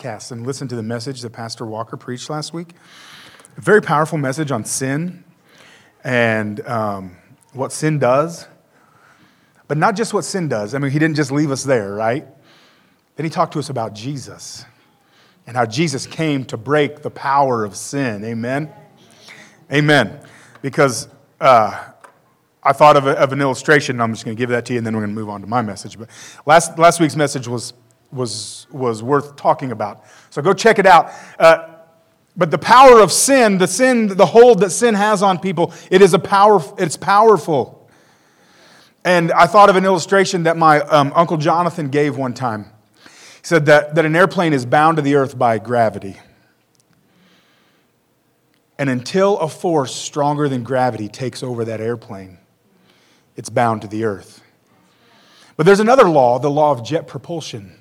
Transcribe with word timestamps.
podcast 0.00 0.32
and 0.32 0.46
listen 0.46 0.66
to 0.68 0.76
the 0.76 0.82
message 0.82 1.20
that 1.20 1.30
Pastor 1.30 1.66
Walker 1.66 1.96
preached 1.96 2.30
last 2.30 2.54
week. 2.54 2.72
A 3.56 3.60
very 3.60 3.82
powerful 3.82 4.18
message 4.18 4.50
on 4.50 4.64
sin 4.64 5.24
and 6.04 6.66
um, 6.66 7.16
what 7.52 7.72
sin 7.72 7.98
does. 7.98 8.46
But 9.68 9.76
not 9.76 9.96
just 9.96 10.14
what 10.14 10.24
sin 10.24 10.48
does. 10.48 10.74
I 10.74 10.78
mean, 10.78 10.90
he 10.90 10.98
didn't 10.98 11.16
just 11.16 11.30
leave 11.30 11.50
us 11.50 11.64
there, 11.64 11.92
right? 11.92 12.26
Then 13.16 13.24
he 13.24 13.30
talked 13.30 13.52
to 13.52 13.58
us 13.58 13.68
about 13.68 13.94
Jesus 13.94 14.64
and 15.46 15.56
how 15.56 15.66
Jesus 15.66 16.06
came 16.06 16.44
to 16.46 16.56
break 16.56 17.02
the 17.02 17.10
power 17.10 17.64
of 17.64 17.76
sin. 17.76 18.24
Amen? 18.24 18.72
Amen. 19.70 20.20
Because 20.62 21.08
uh, 21.40 21.84
I 22.62 22.72
thought 22.72 22.96
of, 22.96 23.06
a, 23.06 23.18
of 23.18 23.32
an 23.32 23.40
illustration. 23.40 23.96
And 23.96 24.02
I'm 24.02 24.12
just 24.12 24.24
going 24.24 24.36
to 24.36 24.40
give 24.40 24.50
that 24.50 24.64
to 24.66 24.72
you, 24.72 24.78
and 24.78 24.86
then 24.86 24.94
we're 24.94 25.02
going 25.02 25.14
to 25.14 25.20
move 25.20 25.28
on 25.28 25.40
to 25.42 25.46
my 25.46 25.62
message. 25.62 25.98
But 25.98 26.08
last, 26.46 26.78
last 26.78 27.00
week's 27.00 27.16
message 27.16 27.46
was, 27.46 27.74
was, 28.12 28.66
was 28.70 29.02
worth 29.02 29.36
talking 29.36 29.72
about. 29.72 30.04
So 30.30 30.42
go 30.42 30.52
check 30.52 30.78
it 30.78 30.86
out. 30.86 31.12
Uh, 31.38 31.68
but 32.36 32.50
the 32.50 32.58
power 32.58 33.00
of 33.00 33.12
sin, 33.12 33.58
the 33.58 33.66
sin, 33.66 34.08
the 34.08 34.26
hold 34.26 34.60
that 34.60 34.70
sin 34.70 34.94
has 34.94 35.22
on 35.22 35.38
people, 35.38 35.72
it 35.90 36.00
is 36.00 36.14
a 36.14 36.18
power, 36.18 36.62
it's 36.78 36.96
powerful. 36.96 37.88
And 39.04 39.32
I 39.32 39.46
thought 39.46 39.70
of 39.70 39.76
an 39.76 39.84
illustration 39.84 40.44
that 40.44 40.56
my 40.56 40.80
um, 40.80 41.12
Uncle 41.14 41.36
Jonathan 41.38 41.88
gave 41.88 42.16
one 42.16 42.34
time. 42.34 42.66
He 43.04 43.10
said 43.42 43.66
that, 43.66 43.94
that 43.94 44.04
an 44.04 44.14
airplane 44.14 44.52
is 44.52 44.66
bound 44.66 44.96
to 44.96 45.02
the 45.02 45.14
earth 45.14 45.38
by 45.38 45.58
gravity. 45.58 46.16
And 48.78 48.88
until 48.88 49.38
a 49.38 49.48
force 49.48 49.94
stronger 49.94 50.48
than 50.48 50.62
gravity 50.62 51.08
takes 51.08 51.42
over 51.42 51.64
that 51.66 51.80
airplane, 51.80 52.38
it's 53.36 53.50
bound 53.50 53.82
to 53.82 53.88
the 53.88 54.04
earth. 54.04 54.42
But 55.56 55.66
there's 55.66 55.80
another 55.80 56.08
law, 56.08 56.38
the 56.38 56.50
law 56.50 56.72
of 56.72 56.84
jet 56.84 57.06
propulsion. 57.06 57.79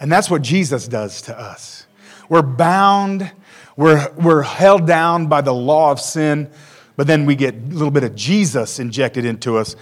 And 0.00 0.10
that's 0.10 0.30
what 0.30 0.42
Jesus 0.42 0.88
does 0.88 1.22
to 1.22 1.38
us. 1.38 1.86
We're 2.28 2.42
bound, 2.42 3.30
we're, 3.76 4.10
we're 4.14 4.42
held 4.42 4.86
down 4.86 5.26
by 5.26 5.42
the 5.42 5.52
law 5.52 5.92
of 5.92 6.00
sin, 6.00 6.50
but 6.96 7.06
then 7.06 7.26
we 7.26 7.36
get 7.36 7.54
a 7.54 7.58
little 7.58 7.90
bit 7.90 8.04
of 8.04 8.14
Jesus 8.14 8.78
injected 8.78 9.24
into 9.24 9.58
us, 9.58 9.76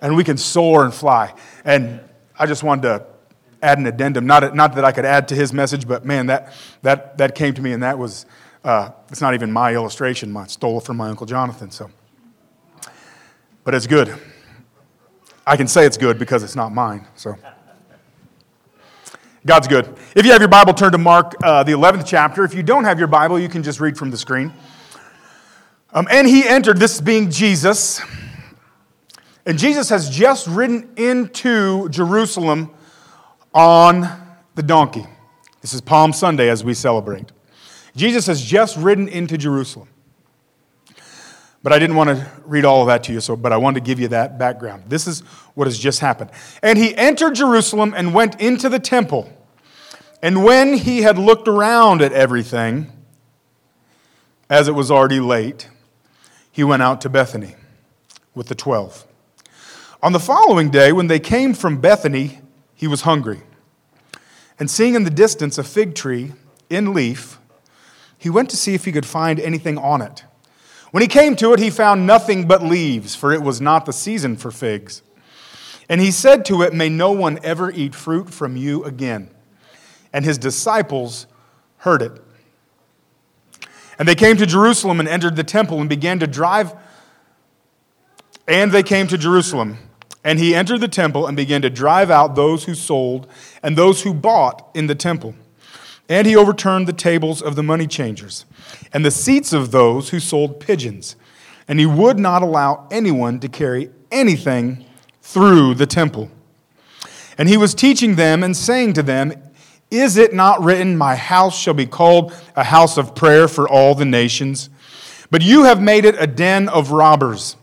and 0.00 0.16
we 0.16 0.24
can 0.24 0.36
soar 0.38 0.84
and 0.84 0.94
fly. 0.94 1.34
And 1.64 2.00
I 2.38 2.46
just 2.46 2.62
wanted 2.62 2.82
to 2.82 3.06
add 3.62 3.78
an 3.78 3.86
addendum, 3.86 4.26
not, 4.26 4.54
not 4.54 4.74
that 4.76 4.84
I 4.84 4.92
could 4.92 5.04
add 5.04 5.28
to 5.28 5.34
his 5.34 5.52
message, 5.52 5.86
but 5.86 6.04
man, 6.04 6.26
that, 6.26 6.52
that, 6.82 7.18
that 7.18 7.34
came 7.34 7.52
to 7.54 7.62
me, 7.62 7.72
and 7.72 7.82
that 7.82 7.98
was, 7.98 8.26
uh, 8.64 8.90
it's 9.10 9.20
not 9.20 9.34
even 9.34 9.52
my 9.52 9.74
illustration. 9.74 10.36
I 10.36 10.46
stole 10.46 10.78
it 10.78 10.84
from 10.84 10.96
my 10.96 11.08
Uncle 11.08 11.26
Jonathan, 11.26 11.70
so 11.70 11.90
but 13.64 13.74
it's 13.74 13.86
good. 13.86 14.18
I 15.46 15.58
can 15.58 15.68
say 15.68 15.84
it's 15.84 15.98
good 15.98 16.18
because 16.18 16.42
it's 16.42 16.56
not 16.56 16.72
mine. 16.72 17.06
So 17.16 17.36
God's 19.46 19.68
good. 19.68 19.96
If 20.16 20.26
you 20.26 20.32
have 20.32 20.40
your 20.40 20.48
Bible, 20.48 20.74
turn 20.74 20.92
to 20.92 20.98
Mark, 20.98 21.34
uh, 21.42 21.62
the 21.62 21.72
11th 21.72 22.04
chapter. 22.06 22.44
If 22.44 22.54
you 22.54 22.62
don't 22.62 22.84
have 22.84 22.98
your 22.98 23.08
Bible, 23.08 23.38
you 23.38 23.48
can 23.48 23.62
just 23.62 23.80
read 23.80 23.96
from 23.96 24.10
the 24.10 24.16
screen. 24.16 24.52
Um, 25.92 26.08
and 26.10 26.26
he 26.26 26.46
entered, 26.46 26.78
this 26.78 27.00
being 27.00 27.30
Jesus. 27.30 28.00
And 29.46 29.58
Jesus 29.58 29.88
has 29.90 30.10
just 30.10 30.46
ridden 30.48 30.90
into 30.96 31.88
Jerusalem 31.88 32.70
on 33.54 34.08
the 34.56 34.62
donkey. 34.62 35.06
This 35.62 35.72
is 35.72 35.80
Palm 35.80 36.12
Sunday 36.12 36.50
as 36.50 36.64
we 36.64 36.74
celebrate. 36.74 37.32
Jesus 37.96 38.26
has 38.26 38.42
just 38.42 38.76
ridden 38.76 39.08
into 39.08 39.38
Jerusalem. 39.38 39.88
But 41.62 41.72
I 41.72 41.78
didn't 41.78 41.96
want 41.96 42.10
to 42.10 42.30
read 42.44 42.64
all 42.64 42.82
of 42.82 42.86
that 42.86 43.02
to 43.04 43.12
you, 43.12 43.20
so, 43.20 43.36
but 43.36 43.52
I 43.52 43.56
wanted 43.56 43.80
to 43.80 43.86
give 43.86 43.98
you 43.98 44.08
that 44.08 44.38
background. 44.38 44.84
This 44.86 45.06
is 45.06 45.20
what 45.54 45.66
has 45.66 45.78
just 45.78 46.00
happened. 46.00 46.30
And 46.62 46.78
he 46.78 46.94
entered 46.94 47.34
Jerusalem 47.34 47.94
and 47.96 48.14
went 48.14 48.40
into 48.40 48.68
the 48.68 48.78
temple. 48.78 49.32
And 50.22 50.44
when 50.44 50.74
he 50.74 51.02
had 51.02 51.18
looked 51.18 51.48
around 51.48 52.00
at 52.00 52.12
everything, 52.12 52.92
as 54.48 54.68
it 54.68 54.72
was 54.72 54.90
already 54.90 55.20
late, 55.20 55.68
he 56.50 56.64
went 56.64 56.82
out 56.82 57.00
to 57.02 57.08
Bethany 57.08 57.56
with 58.34 58.46
the 58.46 58.54
twelve. 58.54 59.04
On 60.00 60.12
the 60.12 60.20
following 60.20 60.70
day, 60.70 60.92
when 60.92 61.08
they 61.08 61.18
came 61.18 61.54
from 61.54 61.80
Bethany, 61.80 62.40
he 62.74 62.86
was 62.86 63.02
hungry. 63.02 63.42
And 64.60 64.70
seeing 64.70 64.94
in 64.94 65.02
the 65.02 65.10
distance 65.10 65.58
a 65.58 65.64
fig 65.64 65.96
tree 65.96 66.32
in 66.70 66.94
leaf, 66.94 67.38
he 68.16 68.30
went 68.30 68.48
to 68.50 68.56
see 68.56 68.74
if 68.74 68.84
he 68.84 68.92
could 68.92 69.06
find 69.06 69.40
anything 69.40 69.76
on 69.76 70.02
it. 70.02 70.24
When 70.90 71.02
he 71.02 71.08
came 71.08 71.36
to 71.36 71.52
it, 71.52 71.58
he 71.58 71.70
found 71.70 72.06
nothing 72.06 72.46
but 72.46 72.62
leaves, 72.62 73.14
for 73.14 73.32
it 73.32 73.42
was 73.42 73.60
not 73.60 73.84
the 73.84 73.92
season 73.92 74.36
for 74.36 74.50
figs. 74.50 75.02
And 75.88 76.00
he 76.00 76.10
said 76.10 76.44
to 76.46 76.62
it, 76.62 76.72
May 76.72 76.88
no 76.88 77.12
one 77.12 77.38
ever 77.42 77.70
eat 77.70 77.94
fruit 77.94 78.30
from 78.30 78.56
you 78.56 78.84
again. 78.84 79.30
And 80.12 80.24
his 80.24 80.38
disciples 80.38 81.26
heard 81.78 82.02
it. 82.02 82.22
And 83.98 84.06
they 84.06 84.14
came 84.14 84.36
to 84.36 84.46
Jerusalem 84.46 85.00
and 85.00 85.08
entered 85.08 85.36
the 85.36 85.44
temple 85.44 85.80
and 85.80 85.88
began 85.88 86.18
to 86.20 86.26
drive. 86.26 86.74
And 88.46 88.70
they 88.70 88.82
came 88.82 89.06
to 89.08 89.18
Jerusalem. 89.18 89.78
And 90.24 90.38
he 90.38 90.54
entered 90.54 90.80
the 90.80 90.88
temple 90.88 91.26
and 91.26 91.36
began 91.36 91.62
to 91.62 91.70
drive 91.70 92.10
out 92.10 92.34
those 92.34 92.64
who 92.64 92.74
sold 92.74 93.26
and 93.62 93.76
those 93.76 94.02
who 94.02 94.12
bought 94.12 94.68
in 94.74 94.86
the 94.86 94.94
temple. 94.94 95.34
And 96.08 96.26
he 96.26 96.34
overturned 96.34 96.86
the 96.86 96.92
tables 96.92 97.42
of 97.42 97.54
the 97.54 97.62
money 97.62 97.86
changers 97.86 98.46
and 98.92 99.04
the 99.04 99.10
seats 99.10 99.52
of 99.52 99.70
those 99.70 100.10
who 100.10 100.20
sold 100.20 100.60
pigeons. 100.60 101.16
And 101.66 101.78
he 101.78 101.86
would 101.86 102.18
not 102.18 102.42
allow 102.42 102.88
anyone 102.90 103.40
to 103.40 103.48
carry 103.48 103.90
anything 104.10 104.86
through 105.20 105.74
the 105.74 105.86
temple. 105.86 106.30
And 107.36 107.48
he 107.48 107.58
was 107.58 107.74
teaching 107.74 108.16
them 108.16 108.42
and 108.42 108.56
saying 108.56 108.94
to 108.94 109.02
them, 109.02 109.32
Is 109.90 110.16
it 110.16 110.32
not 110.32 110.62
written, 110.62 110.96
My 110.96 111.14
house 111.14 111.58
shall 111.58 111.74
be 111.74 111.86
called 111.86 112.32
a 112.56 112.64
house 112.64 112.96
of 112.96 113.14
prayer 113.14 113.46
for 113.46 113.68
all 113.68 113.94
the 113.94 114.06
nations? 114.06 114.70
But 115.30 115.42
you 115.42 115.64
have 115.64 115.80
made 115.80 116.06
it 116.06 116.16
a 116.18 116.26
den 116.26 116.68
of 116.68 116.90
robbers. 116.90 117.56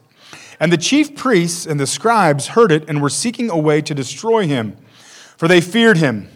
And 0.59 0.71
the 0.71 0.77
chief 0.77 1.15
priests 1.15 1.65
and 1.65 1.79
the 1.79 1.87
scribes 1.87 2.47
heard 2.49 2.71
it 2.71 2.87
and 2.87 3.01
were 3.01 3.09
seeking 3.09 3.49
a 3.49 3.57
way 3.57 3.81
to 3.81 3.93
destroy 3.93 4.47
him, 4.47 4.77
for 5.35 5.47
they 5.47 5.59
feared 5.59 5.97
him, 5.97 6.29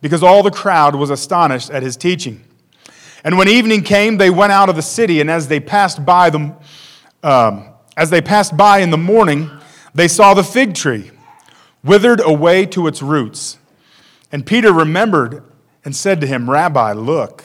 because 0.00 0.22
all 0.22 0.42
the 0.42 0.50
crowd 0.50 0.94
was 0.94 1.10
astonished 1.10 1.70
at 1.70 1.82
his 1.82 1.96
teaching. 1.96 2.42
And 3.24 3.36
when 3.36 3.48
evening 3.48 3.82
came, 3.82 4.16
they 4.16 4.30
went 4.30 4.52
out 4.52 4.68
of 4.68 4.76
the 4.76 4.82
city, 4.82 5.20
and 5.20 5.30
as 5.30 5.48
they 5.48 5.60
passed 5.60 6.04
by 6.04 6.30
them, 6.30 6.54
um, 7.22 7.68
as 7.96 8.10
they 8.10 8.22
passed 8.22 8.56
by 8.56 8.78
in 8.78 8.90
the 8.90 8.98
morning, 8.98 9.50
they 9.94 10.08
saw 10.08 10.32
the 10.34 10.44
fig 10.44 10.74
tree 10.74 11.10
withered 11.84 12.20
away 12.20 12.66
to 12.66 12.86
its 12.86 13.02
roots. 13.02 13.58
And 14.32 14.46
Peter 14.46 14.72
remembered 14.72 15.42
and 15.84 15.94
said 15.94 16.20
to 16.20 16.26
him, 16.26 16.48
Rabbi, 16.48 16.92
look, 16.92 17.44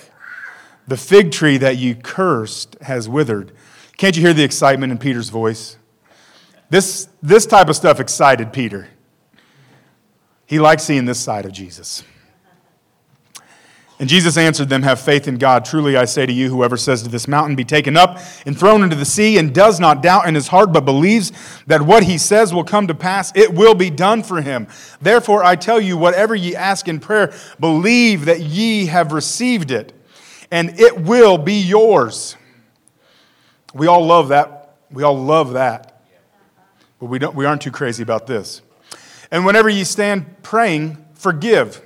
the 0.87 0.97
fig 0.97 1.31
tree 1.31 1.57
that 1.57 1.77
you 1.77 1.95
cursed 1.95 2.77
has 2.81 3.09
withered. 3.09 3.51
Can't 3.97 4.15
you 4.15 4.21
hear 4.21 4.33
the 4.33 4.43
excitement 4.43 4.91
in 4.91 4.97
Peter's 4.97 5.29
voice? 5.29 5.77
This, 6.69 7.07
this 7.21 7.45
type 7.45 7.69
of 7.69 7.75
stuff 7.75 7.99
excited 7.99 8.51
Peter. 8.51 8.89
He 10.45 10.59
liked 10.59 10.81
seeing 10.81 11.05
this 11.05 11.19
side 11.19 11.45
of 11.45 11.51
Jesus. 11.51 12.03
And 13.97 14.09
Jesus 14.09 14.35
answered 14.35 14.67
them, 14.67 14.83
Have 14.83 14.99
faith 14.99 15.27
in 15.27 15.37
God. 15.37 15.63
Truly 15.63 15.95
I 15.95 16.03
say 16.03 16.25
to 16.25 16.33
you, 16.33 16.49
whoever 16.49 16.75
says 16.75 17.03
to 17.03 17.09
this 17.09 17.29
mountain, 17.29 17.55
Be 17.55 17.63
taken 17.63 17.95
up 17.95 18.19
and 18.45 18.57
thrown 18.57 18.83
into 18.83 18.95
the 18.95 19.05
sea, 19.05 19.37
and 19.37 19.53
does 19.53 19.79
not 19.79 20.01
doubt 20.01 20.27
in 20.27 20.35
his 20.35 20.49
heart, 20.49 20.73
but 20.73 20.83
believes 20.83 21.31
that 21.67 21.81
what 21.81 22.03
he 22.03 22.17
says 22.17 22.53
will 22.53 22.65
come 22.65 22.87
to 22.87 22.95
pass, 22.95 23.31
it 23.35 23.53
will 23.53 23.73
be 23.73 23.89
done 23.89 24.21
for 24.21 24.41
him. 24.41 24.67
Therefore 24.99 25.45
I 25.45 25.55
tell 25.55 25.79
you, 25.79 25.95
whatever 25.95 26.35
ye 26.35 26.55
ask 26.55 26.89
in 26.89 26.99
prayer, 26.99 27.33
believe 27.59 28.25
that 28.25 28.41
ye 28.41 28.87
have 28.87 29.13
received 29.13 29.71
it, 29.71 29.93
and 30.51 30.77
it 30.77 30.99
will 30.99 31.37
be 31.37 31.61
yours. 31.61 32.35
We 33.73 33.87
all 33.87 34.05
love 34.05 34.27
that. 34.29 34.77
We 34.91 35.03
all 35.03 35.17
love 35.17 35.53
that. 35.53 36.01
But 36.99 37.05
we, 37.07 37.19
don't, 37.19 37.35
we 37.35 37.45
aren't 37.45 37.61
too 37.61 37.71
crazy 37.71 38.03
about 38.03 38.27
this. 38.27 38.61
And 39.31 39.45
whenever 39.45 39.69
ye 39.69 39.83
stand 39.85 40.43
praying, 40.43 41.03
forgive 41.13 41.81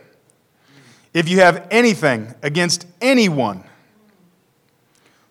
if 1.14 1.28
you 1.28 1.40
have 1.40 1.68
anything 1.72 2.34
against 2.42 2.86
anyone, 3.02 3.64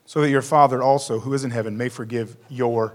so 0.06 0.22
that 0.22 0.30
your 0.30 0.42
Father 0.42 0.82
also, 0.82 1.20
who 1.20 1.34
is 1.34 1.44
in 1.44 1.50
heaven, 1.50 1.76
may 1.76 1.88
forgive 1.88 2.36
your 2.48 2.94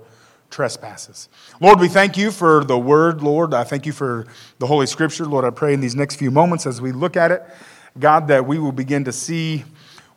trespasses. 0.50 1.30
Lord, 1.60 1.80
we 1.80 1.88
thank 1.88 2.18
you 2.18 2.32
for 2.32 2.64
the 2.64 2.78
word, 2.78 3.22
Lord. 3.22 3.54
I 3.54 3.64
thank 3.64 3.86
you 3.86 3.92
for 3.92 4.26
the 4.60 4.68
Holy 4.68 4.86
Scripture. 4.86 5.26
Lord, 5.26 5.46
I 5.46 5.50
pray 5.50 5.74
in 5.74 5.80
these 5.80 5.96
next 5.96 6.16
few 6.16 6.32
moments 6.32 6.66
as 6.66 6.82
we 6.82 6.92
look 6.92 7.16
at 7.16 7.32
it, 7.32 7.44
God, 8.00 8.28
that 8.30 8.46
we 8.46 8.58
will 8.58 8.72
begin 8.72 9.04
to 9.06 9.12
see 9.12 9.64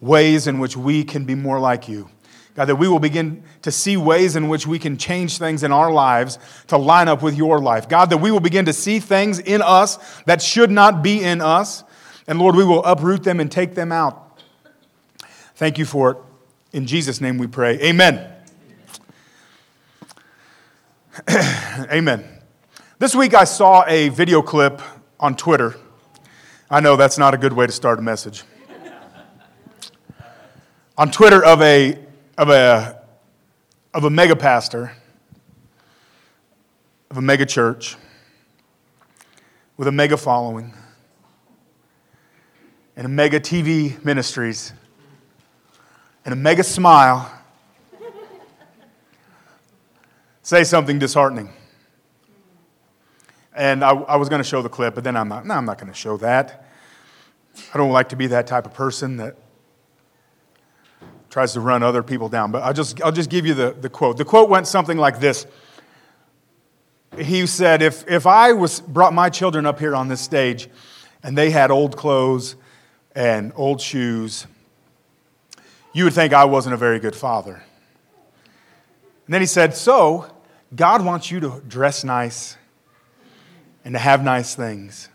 ways 0.00 0.46
in 0.46 0.58
which 0.58 0.76
we 0.76 1.04
can 1.04 1.24
be 1.24 1.34
more 1.34 1.60
like 1.60 1.88
you. 1.88 2.08
God, 2.54 2.66
that 2.66 2.76
we 2.76 2.88
will 2.88 2.98
begin 2.98 3.42
to 3.62 3.70
see 3.70 3.98
ways 3.98 4.34
in 4.34 4.48
which 4.48 4.66
we 4.66 4.78
can 4.78 4.96
change 4.96 5.36
things 5.36 5.62
in 5.62 5.72
our 5.72 5.92
lives 5.92 6.38
to 6.68 6.78
line 6.78 7.06
up 7.06 7.22
with 7.22 7.36
your 7.36 7.58
life. 7.58 7.86
God, 7.86 8.08
that 8.08 8.16
we 8.16 8.30
will 8.30 8.40
begin 8.40 8.64
to 8.64 8.72
see 8.72 8.98
things 8.98 9.38
in 9.38 9.60
us 9.60 9.98
that 10.22 10.40
should 10.40 10.70
not 10.70 11.02
be 11.02 11.22
in 11.22 11.42
us. 11.42 11.84
And 12.26 12.38
Lord, 12.38 12.56
we 12.56 12.64
will 12.64 12.84
uproot 12.84 13.22
them 13.22 13.40
and 13.40 13.50
take 13.50 13.74
them 13.74 13.92
out. 13.92 14.42
Thank 15.54 15.78
you 15.78 15.84
for 15.84 16.10
it. 16.10 16.16
In 16.72 16.86
Jesus' 16.86 17.20
name 17.20 17.38
we 17.38 17.46
pray. 17.46 17.80
Amen. 17.80 18.32
Amen. 21.30 22.24
This 22.98 23.14
week 23.14 23.34
I 23.34 23.44
saw 23.44 23.84
a 23.86 24.08
video 24.10 24.42
clip 24.42 24.82
on 25.18 25.36
Twitter 25.36 25.76
I 26.68 26.80
know 26.80 26.96
that's 26.96 27.16
not 27.16 27.32
a 27.32 27.38
good 27.38 27.52
way 27.52 27.66
to 27.66 27.72
start 27.72 28.00
a 28.00 28.02
message. 28.02 28.42
On 30.98 31.08
Twitter 31.12 31.44
of 31.44 31.62
a, 31.62 31.96
of 32.36 32.48
a, 32.48 33.02
of 33.94 34.02
a 34.02 34.10
mega 34.10 34.34
pastor, 34.34 34.92
of 37.08 37.18
a 37.18 37.22
mega 37.22 37.46
church, 37.46 37.96
with 39.76 39.86
a 39.86 39.92
mega 39.92 40.16
following, 40.16 40.74
and 42.96 43.04
a 43.04 43.10
mega 43.10 43.38
TV 43.38 44.02
ministries, 44.04 44.72
and 46.24 46.32
a 46.32 46.36
mega 46.36 46.64
smile, 46.64 47.30
say 50.42 50.64
something 50.64 50.98
disheartening. 50.98 51.50
And 53.54 53.84
I, 53.84 53.90
I 53.90 54.16
was 54.16 54.28
going 54.28 54.40
to 54.40 54.48
show 54.48 54.62
the 54.62 54.68
clip, 54.68 54.94
but 54.94 55.04
then 55.04 55.16
I'm 55.16 55.28
not, 55.28 55.46
no, 55.46 55.54
I'm 55.54 55.66
not 55.66 55.78
going 55.78 55.92
to 55.92 55.98
show 55.98 56.16
that. 56.18 56.66
I 57.72 57.78
don't 57.78 57.92
like 57.92 58.10
to 58.10 58.16
be 58.16 58.28
that 58.28 58.46
type 58.46 58.66
of 58.66 58.74
person 58.74 59.16
that 59.18 59.36
tries 61.30 61.52
to 61.52 61.60
run 61.60 61.82
other 61.82 62.02
people 62.02 62.28
down. 62.28 62.50
But 62.50 62.62
I'll 62.62 62.72
just, 62.72 63.02
I'll 63.02 63.12
just 63.12 63.28
give 63.28 63.46
you 63.46 63.54
the, 63.54 63.76
the 63.78 63.88
quote. 63.88 64.16
The 64.16 64.24
quote 64.24 64.48
went 64.48 64.66
something 64.66 64.96
like 64.96 65.20
this. 65.20 65.46
He 67.18 67.46
said, 67.46 67.82
if, 67.82 68.06
if 68.08 68.26
I 68.26 68.52
was, 68.52 68.80
brought 68.80 69.14
my 69.14 69.30
children 69.30 69.64
up 69.64 69.78
here 69.78 69.94
on 69.94 70.08
this 70.08 70.20
stage 70.20 70.68
and 71.22 71.36
they 71.36 71.50
had 71.50 71.70
old 71.70 71.96
clothes 71.96 72.56
and 73.16 73.50
old 73.56 73.80
shoes, 73.80 74.46
you 75.94 76.04
would 76.04 76.12
think 76.12 76.34
I 76.34 76.44
wasn't 76.44 76.74
a 76.74 76.76
very 76.76 77.00
good 77.00 77.16
father. 77.16 77.54
And 77.54 79.34
then 79.34 79.40
he 79.40 79.46
said, 79.46 79.74
So, 79.74 80.30
God 80.74 81.04
wants 81.04 81.30
you 81.30 81.40
to 81.40 81.62
dress 81.66 82.04
nice 82.04 82.56
and 83.84 83.94
to 83.94 83.98
have 83.98 84.22
nice 84.22 84.54
things, 84.54 85.08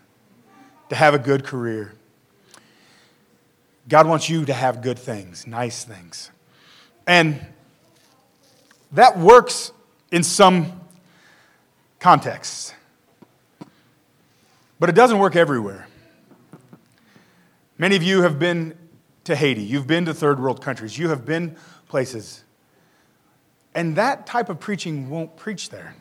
to 0.88 0.96
have 0.96 1.14
a 1.14 1.18
good 1.18 1.44
career. 1.44 1.94
God 3.88 4.08
wants 4.08 4.28
you 4.28 4.44
to 4.46 4.52
have 4.52 4.82
good 4.82 4.98
things, 4.98 5.46
nice 5.46 5.84
things. 5.84 6.30
And 7.06 7.44
that 8.90 9.18
works 9.18 9.72
in 10.10 10.24
some 10.24 10.80
contexts, 12.00 12.74
but 14.80 14.88
it 14.88 14.94
doesn't 14.94 15.18
work 15.18 15.36
everywhere. 15.36 15.86
Many 17.82 17.96
of 17.96 18.04
you 18.04 18.22
have 18.22 18.38
been 18.38 18.78
to 19.24 19.34
Haiti, 19.34 19.60
you've 19.60 19.88
been 19.88 20.04
to 20.04 20.14
third 20.14 20.38
world 20.38 20.62
countries, 20.62 20.96
you 20.96 21.08
have 21.08 21.24
been 21.24 21.56
places, 21.88 22.44
and 23.74 23.96
that 23.96 24.24
type 24.24 24.48
of 24.48 24.60
preaching 24.60 25.10
won't 25.10 25.36
preach 25.36 25.68
there. 25.68 25.96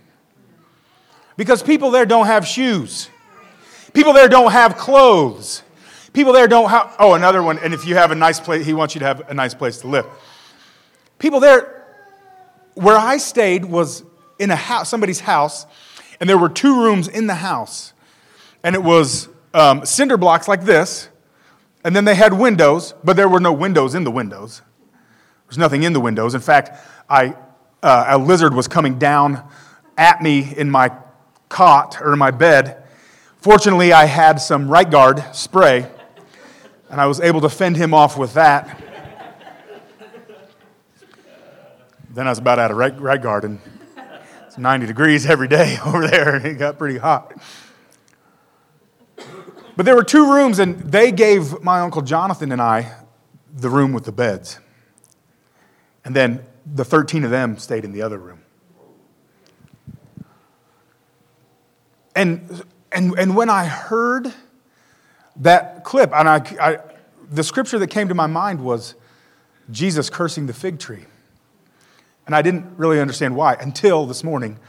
Because 1.37 1.63
people 1.63 1.89
there 1.89 2.05
don't 2.05 2.27
have 2.27 2.45
shoes. 2.45 3.09
People 3.93 4.13
there 4.13 4.29
don't 4.29 4.51
have 4.51 4.77
clothes. 4.77 5.63
People 6.13 6.33
there 6.33 6.47
don't 6.47 6.69
have, 6.69 6.95
oh, 6.99 7.15
another 7.15 7.41
one, 7.41 7.57
and 7.57 7.73
if 7.73 7.87
you 7.87 7.95
have 7.95 8.11
a 8.11 8.15
nice 8.15 8.39
place, 8.39 8.63
he 8.63 8.75
wants 8.75 8.93
you 8.93 8.99
to 8.99 9.05
have 9.05 9.27
a 9.27 9.33
nice 9.33 9.55
place 9.55 9.79
to 9.79 9.87
live. 9.87 10.05
People 11.17 11.39
there, 11.39 11.83
where 12.75 12.95
I 12.95 13.17
stayed 13.17 13.65
was 13.65 14.03
in 14.37 14.51
a 14.51 14.55
house, 14.55 14.87
somebody's 14.87 15.21
house, 15.21 15.65
and 16.19 16.29
there 16.29 16.37
were 16.37 16.49
two 16.49 16.83
rooms 16.83 17.07
in 17.07 17.25
the 17.25 17.33
house. 17.33 17.93
And 18.63 18.75
it 18.75 18.83
was 18.83 19.29
um, 19.55 19.83
cinder 19.83 20.17
blocks 20.17 20.47
like 20.47 20.63
this, 20.63 21.07
and 21.83 21.95
then 21.95 22.05
they 22.05 22.15
had 22.15 22.33
windows, 22.33 22.93
but 23.03 23.15
there 23.15 23.27
were 23.27 23.39
no 23.39 23.53
windows 23.53 23.95
in 23.95 24.03
the 24.03 24.11
windows. 24.11 24.61
There 24.91 25.47
was 25.47 25.57
nothing 25.57 25.83
in 25.83 25.93
the 25.93 25.99
windows. 25.99 26.35
In 26.35 26.41
fact, 26.41 26.79
I, 27.09 27.35
uh, 27.81 28.05
a 28.07 28.17
lizard 28.17 28.53
was 28.53 28.67
coming 28.67 28.99
down 28.99 29.43
at 29.97 30.21
me 30.21 30.53
in 30.55 30.69
my 30.69 30.91
cot 31.49 31.97
or 32.01 32.13
in 32.13 32.19
my 32.19 32.31
bed. 32.31 32.83
Fortunately, 33.37 33.91
I 33.91 34.05
had 34.05 34.39
some 34.39 34.69
right 34.69 34.89
guard 34.89 35.23
spray, 35.33 35.87
and 36.89 37.01
I 37.01 37.07
was 37.07 37.19
able 37.19 37.41
to 37.41 37.49
fend 37.49 37.75
him 37.77 37.93
off 37.93 38.17
with 38.17 38.35
that. 38.35 38.79
then 42.13 42.27
I 42.27 42.29
was 42.29 42.39
about 42.39 42.59
out 42.59 42.71
of 42.71 42.77
right, 42.77 42.99
right 42.99 43.21
guard, 43.21 43.45
and 43.45 43.59
it's 44.45 44.57
90 44.57 44.85
degrees 44.85 45.25
every 45.25 45.47
day 45.47 45.77
over 45.85 46.07
there, 46.07 46.35
and 46.35 46.45
it 46.45 46.55
got 46.55 46.77
pretty 46.77 46.97
hot. 46.97 47.33
But 49.75 49.85
there 49.85 49.95
were 49.95 50.03
two 50.03 50.31
rooms, 50.31 50.59
and 50.59 50.79
they 50.79 51.11
gave 51.11 51.61
my 51.61 51.79
Uncle 51.79 52.01
Jonathan 52.01 52.51
and 52.51 52.61
I 52.61 52.95
the 53.53 53.69
room 53.69 53.93
with 53.93 54.05
the 54.05 54.11
beds. 54.11 54.59
And 56.03 56.15
then 56.15 56.45
the 56.65 56.85
13 56.85 57.23
of 57.23 57.31
them 57.31 57.57
stayed 57.57 57.85
in 57.85 57.91
the 57.91 58.01
other 58.01 58.17
room. 58.17 58.41
And, 62.15 62.63
and, 62.91 63.17
and 63.17 63.35
when 63.35 63.49
I 63.49 63.65
heard 63.65 64.33
that 65.37 65.83
clip, 65.83 66.11
and 66.13 66.27
I, 66.27 66.35
I, 66.59 66.77
the 67.29 67.43
scripture 67.43 67.79
that 67.79 67.87
came 67.87 68.09
to 68.09 68.13
my 68.13 68.27
mind 68.27 68.61
was 68.61 68.95
Jesus 69.69 70.09
cursing 70.09 70.47
the 70.47 70.53
fig 70.53 70.79
tree. 70.79 71.05
And 72.25 72.35
I 72.35 72.41
didn't 72.41 72.77
really 72.77 72.99
understand 72.99 73.35
why 73.35 73.55
until 73.55 74.05
this 74.05 74.23
morning 74.23 74.59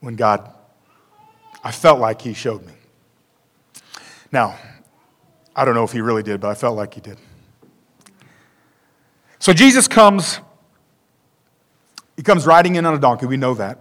when 0.00 0.16
God, 0.16 0.52
I 1.64 1.72
felt 1.72 1.98
like 1.98 2.22
He 2.22 2.34
showed 2.34 2.64
me. 2.64 2.75
Now, 4.32 4.58
I 5.54 5.64
don't 5.64 5.74
know 5.74 5.84
if 5.84 5.92
He 5.92 6.00
really 6.00 6.22
did, 6.22 6.40
but 6.40 6.48
I 6.48 6.54
felt 6.54 6.76
like 6.76 6.94
He 6.94 7.00
did. 7.00 7.18
So 9.38 9.52
Jesus 9.52 9.88
comes, 9.88 10.40
He 12.16 12.22
comes 12.22 12.46
riding 12.46 12.76
in 12.76 12.86
on 12.86 12.94
a 12.94 12.98
donkey. 12.98 13.26
We 13.26 13.36
know 13.36 13.54
that. 13.54 13.78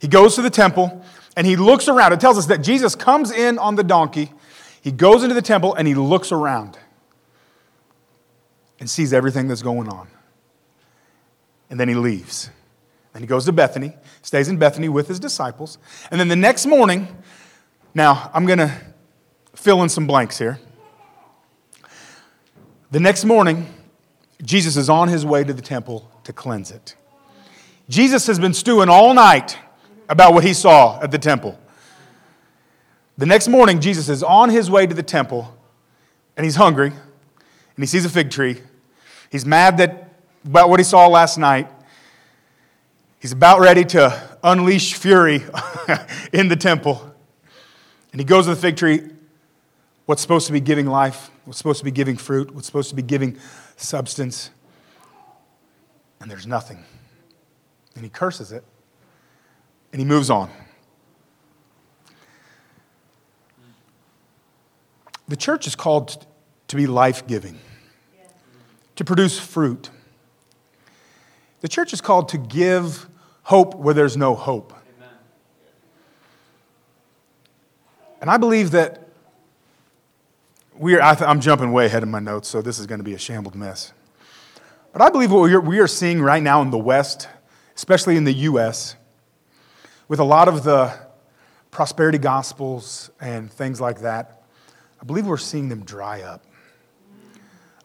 He 0.00 0.08
goes 0.08 0.34
to 0.34 0.42
the 0.42 0.50
temple 0.50 1.02
and 1.36 1.46
he 1.46 1.56
looks 1.56 1.88
around. 1.88 2.12
It 2.12 2.20
tells 2.20 2.38
us 2.38 2.46
that 2.46 2.58
Jesus 2.58 2.94
comes 2.94 3.30
in 3.30 3.58
on 3.58 3.74
the 3.76 3.82
donkey, 3.82 4.32
he 4.82 4.92
goes 4.92 5.22
into 5.22 5.34
the 5.34 5.40
temple 5.40 5.74
and 5.74 5.88
he 5.88 5.94
looks 5.94 6.30
around 6.30 6.78
and 8.78 8.90
sees 8.90 9.14
everything 9.14 9.48
that's 9.48 9.62
going 9.62 9.88
on. 9.88 10.08
And 11.70 11.80
then 11.80 11.88
he 11.88 11.94
leaves. 11.94 12.50
Then 13.14 13.22
he 13.22 13.26
goes 13.26 13.46
to 13.46 13.52
Bethany, 13.52 13.94
stays 14.20 14.48
in 14.48 14.58
Bethany 14.58 14.90
with 14.90 15.08
his 15.08 15.18
disciples. 15.18 15.78
And 16.10 16.20
then 16.20 16.28
the 16.28 16.36
next 16.36 16.66
morning, 16.66 17.08
now 17.94 18.30
I'm 18.34 18.44
going 18.44 18.58
to 18.58 18.74
fill 19.54 19.82
in 19.82 19.88
some 19.88 20.06
blanks 20.06 20.36
here. 20.36 20.58
The 22.90 23.00
next 23.00 23.24
morning, 23.24 23.72
Jesus 24.42 24.76
is 24.76 24.90
on 24.90 25.08
his 25.08 25.24
way 25.24 25.44
to 25.44 25.52
the 25.52 25.62
temple 25.62 26.10
to 26.24 26.32
cleanse 26.32 26.70
it. 26.70 26.96
Jesus 27.88 28.26
has 28.26 28.38
been 28.38 28.54
stewing 28.54 28.88
all 28.88 29.14
night 29.14 29.58
about 30.08 30.34
what 30.34 30.44
he 30.44 30.52
saw 30.52 31.00
at 31.00 31.10
the 31.10 31.18
temple. 31.18 31.58
The 33.16 33.26
next 33.26 33.48
morning, 33.48 33.80
Jesus 33.80 34.08
is 34.08 34.22
on 34.22 34.50
his 34.50 34.70
way 34.70 34.86
to 34.86 34.94
the 34.94 35.02
temple 35.02 35.56
and 36.36 36.44
he's 36.44 36.56
hungry 36.56 36.88
and 36.88 37.82
he 37.82 37.86
sees 37.86 38.04
a 38.04 38.08
fig 38.08 38.30
tree. 38.30 38.60
He's 39.30 39.46
mad 39.46 39.78
that, 39.78 40.10
about 40.44 40.68
what 40.68 40.80
he 40.80 40.84
saw 40.84 41.06
last 41.06 41.38
night. 41.38 41.68
He's 43.20 43.32
about 43.32 43.60
ready 43.60 43.84
to 43.86 44.36
unleash 44.42 44.94
fury 44.94 45.44
in 46.32 46.48
the 46.48 46.56
temple. 46.56 47.13
And 48.14 48.20
he 48.20 48.24
goes 48.24 48.44
to 48.44 48.50
the 48.50 48.60
fig 48.60 48.76
tree, 48.76 49.10
what's 50.06 50.22
supposed 50.22 50.46
to 50.46 50.52
be 50.52 50.60
giving 50.60 50.86
life, 50.86 51.32
what's 51.46 51.58
supposed 51.58 51.80
to 51.80 51.84
be 51.84 51.90
giving 51.90 52.16
fruit, 52.16 52.54
what's 52.54 52.64
supposed 52.64 52.90
to 52.90 52.94
be 52.94 53.02
giving 53.02 53.36
substance. 53.76 54.50
And 56.20 56.30
there's 56.30 56.46
nothing. 56.46 56.84
And 57.96 58.04
he 58.04 58.08
curses 58.08 58.52
it 58.52 58.62
and 59.92 60.00
he 60.00 60.06
moves 60.06 60.30
on. 60.30 60.48
The 65.26 65.34
church 65.34 65.66
is 65.66 65.74
called 65.74 66.24
to 66.68 66.76
be 66.76 66.86
life 66.86 67.26
giving, 67.26 67.58
to 68.94 69.04
produce 69.04 69.40
fruit. 69.40 69.90
The 71.62 71.68
church 71.68 71.92
is 71.92 72.00
called 72.00 72.28
to 72.28 72.38
give 72.38 73.08
hope 73.42 73.74
where 73.74 73.92
there's 73.92 74.16
no 74.16 74.36
hope. 74.36 74.72
And 78.24 78.30
I 78.30 78.38
believe 78.38 78.70
that 78.70 79.06
we 80.78 80.94
are, 80.94 81.02
I 81.02 81.30
am 81.30 81.42
jumping 81.42 81.72
way 81.72 81.84
ahead 81.84 82.02
of 82.02 82.08
my 82.08 82.20
notes, 82.20 82.48
so 82.48 82.62
this 82.62 82.78
is 82.78 82.86
going 82.86 83.00
to 83.00 83.04
be 83.04 83.12
a 83.12 83.18
shambled 83.18 83.54
mess. 83.54 83.92
But 84.94 85.02
I 85.02 85.10
believe 85.10 85.30
what 85.30 85.42
we 85.42 85.52
are, 85.52 85.60
we 85.60 85.78
are 85.78 85.86
seeing 85.86 86.22
right 86.22 86.42
now 86.42 86.62
in 86.62 86.70
the 86.70 86.78
West, 86.78 87.28
especially 87.76 88.16
in 88.16 88.24
the 88.24 88.32
U.S., 88.32 88.96
with 90.08 90.20
a 90.20 90.24
lot 90.24 90.48
of 90.48 90.64
the 90.64 90.98
prosperity 91.70 92.16
gospels 92.16 93.10
and 93.20 93.52
things 93.52 93.78
like 93.78 94.00
that, 94.00 94.42
I 95.02 95.04
believe 95.04 95.26
we're 95.26 95.36
seeing 95.36 95.68
them 95.68 95.84
dry 95.84 96.22
up. 96.22 96.42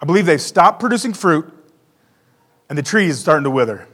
I 0.02 0.06
believe 0.06 0.26
they've 0.26 0.40
stopped 0.40 0.80
producing 0.80 1.12
fruit 1.12 1.54
and 2.70 2.78
the 2.78 2.84
tree 2.84 3.08
is 3.08 3.20
starting 3.20 3.44
to 3.44 3.52
wither. 3.52 3.90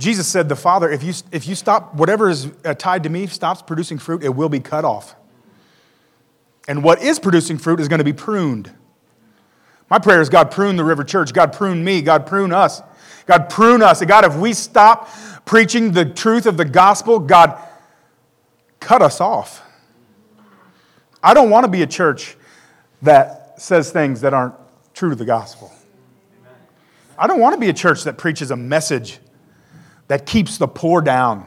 Jesus 0.00 0.26
said, 0.26 0.48
The 0.48 0.56
Father, 0.56 0.90
if 0.90 1.02
you, 1.02 1.12
if 1.30 1.46
you 1.46 1.54
stop, 1.54 1.94
whatever 1.94 2.30
is 2.30 2.48
uh, 2.64 2.74
tied 2.74 3.02
to 3.02 3.10
me 3.10 3.26
stops 3.26 3.62
producing 3.62 3.98
fruit, 3.98 4.24
it 4.24 4.34
will 4.34 4.48
be 4.48 4.60
cut 4.60 4.84
off. 4.84 5.14
And 6.66 6.82
what 6.82 7.02
is 7.02 7.18
producing 7.18 7.58
fruit 7.58 7.80
is 7.80 7.88
going 7.88 7.98
to 7.98 8.04
be 8.04 8.12
pruned. 8.12 8.72
My 9.90 9.98
prayer 9.98 10.20
is 10.20 10.28
God 10.28 10.50
prune 10.50 10.76
the 10.76 10.84
River 10.84 11.04
Church, 11.04 11.32
God 11.32 11.52
prune 11.52 11.84
me, 11.84 12.00
God 12.00 12.26
prune 12.26 12.52
us. 12.52 12.82
God, 13.26 13.48
prune 13.48 13.80
us. 13.80 14.04
God, 14.04 14.24
if 14.24 14.34
we 14.36 14.52
stop 14.52 15.08
preaching 15.44 15.92
the 15.92 16.04
truth 16.04 16.46
of 16.46 16.56
the 16.56 16.64
gospel, 16.64 17.20
God, 17.20 17.56
cut 18.80 19.02
us 19.02 19.20
off. 19.20 19.62
I 21.22 21.32
don't 21.32 21.48
want 21.48 21.64
to 21.64 21.70
be 21.70 21.82
a 21.82 21.86
church 21.86 22.36
that 23.02 23.60
says 23.60 23.92
things 23.92 24.22
that 24.22 24.34
aren't 24.34 24.54
true 24.94 25.10
to 25.10 25.14
the 25.14 25.24
gospel. 25.24 25.70
I 27.16 27.28
don't 27.28 27.38
want 27.38 27.54
to 27.54 27.60
be 27.60 27.68
a 27.68 27.72
church 27.72 28.02
that 28.02 28.18
preaches 28.18 28.50
a 28.50 28.56
message 28.56 29.20
that 30.10 30.26
keeps 30.26 30.58
the 30.58 30.66
poor 30.66 31.00
down. 31.00 31.46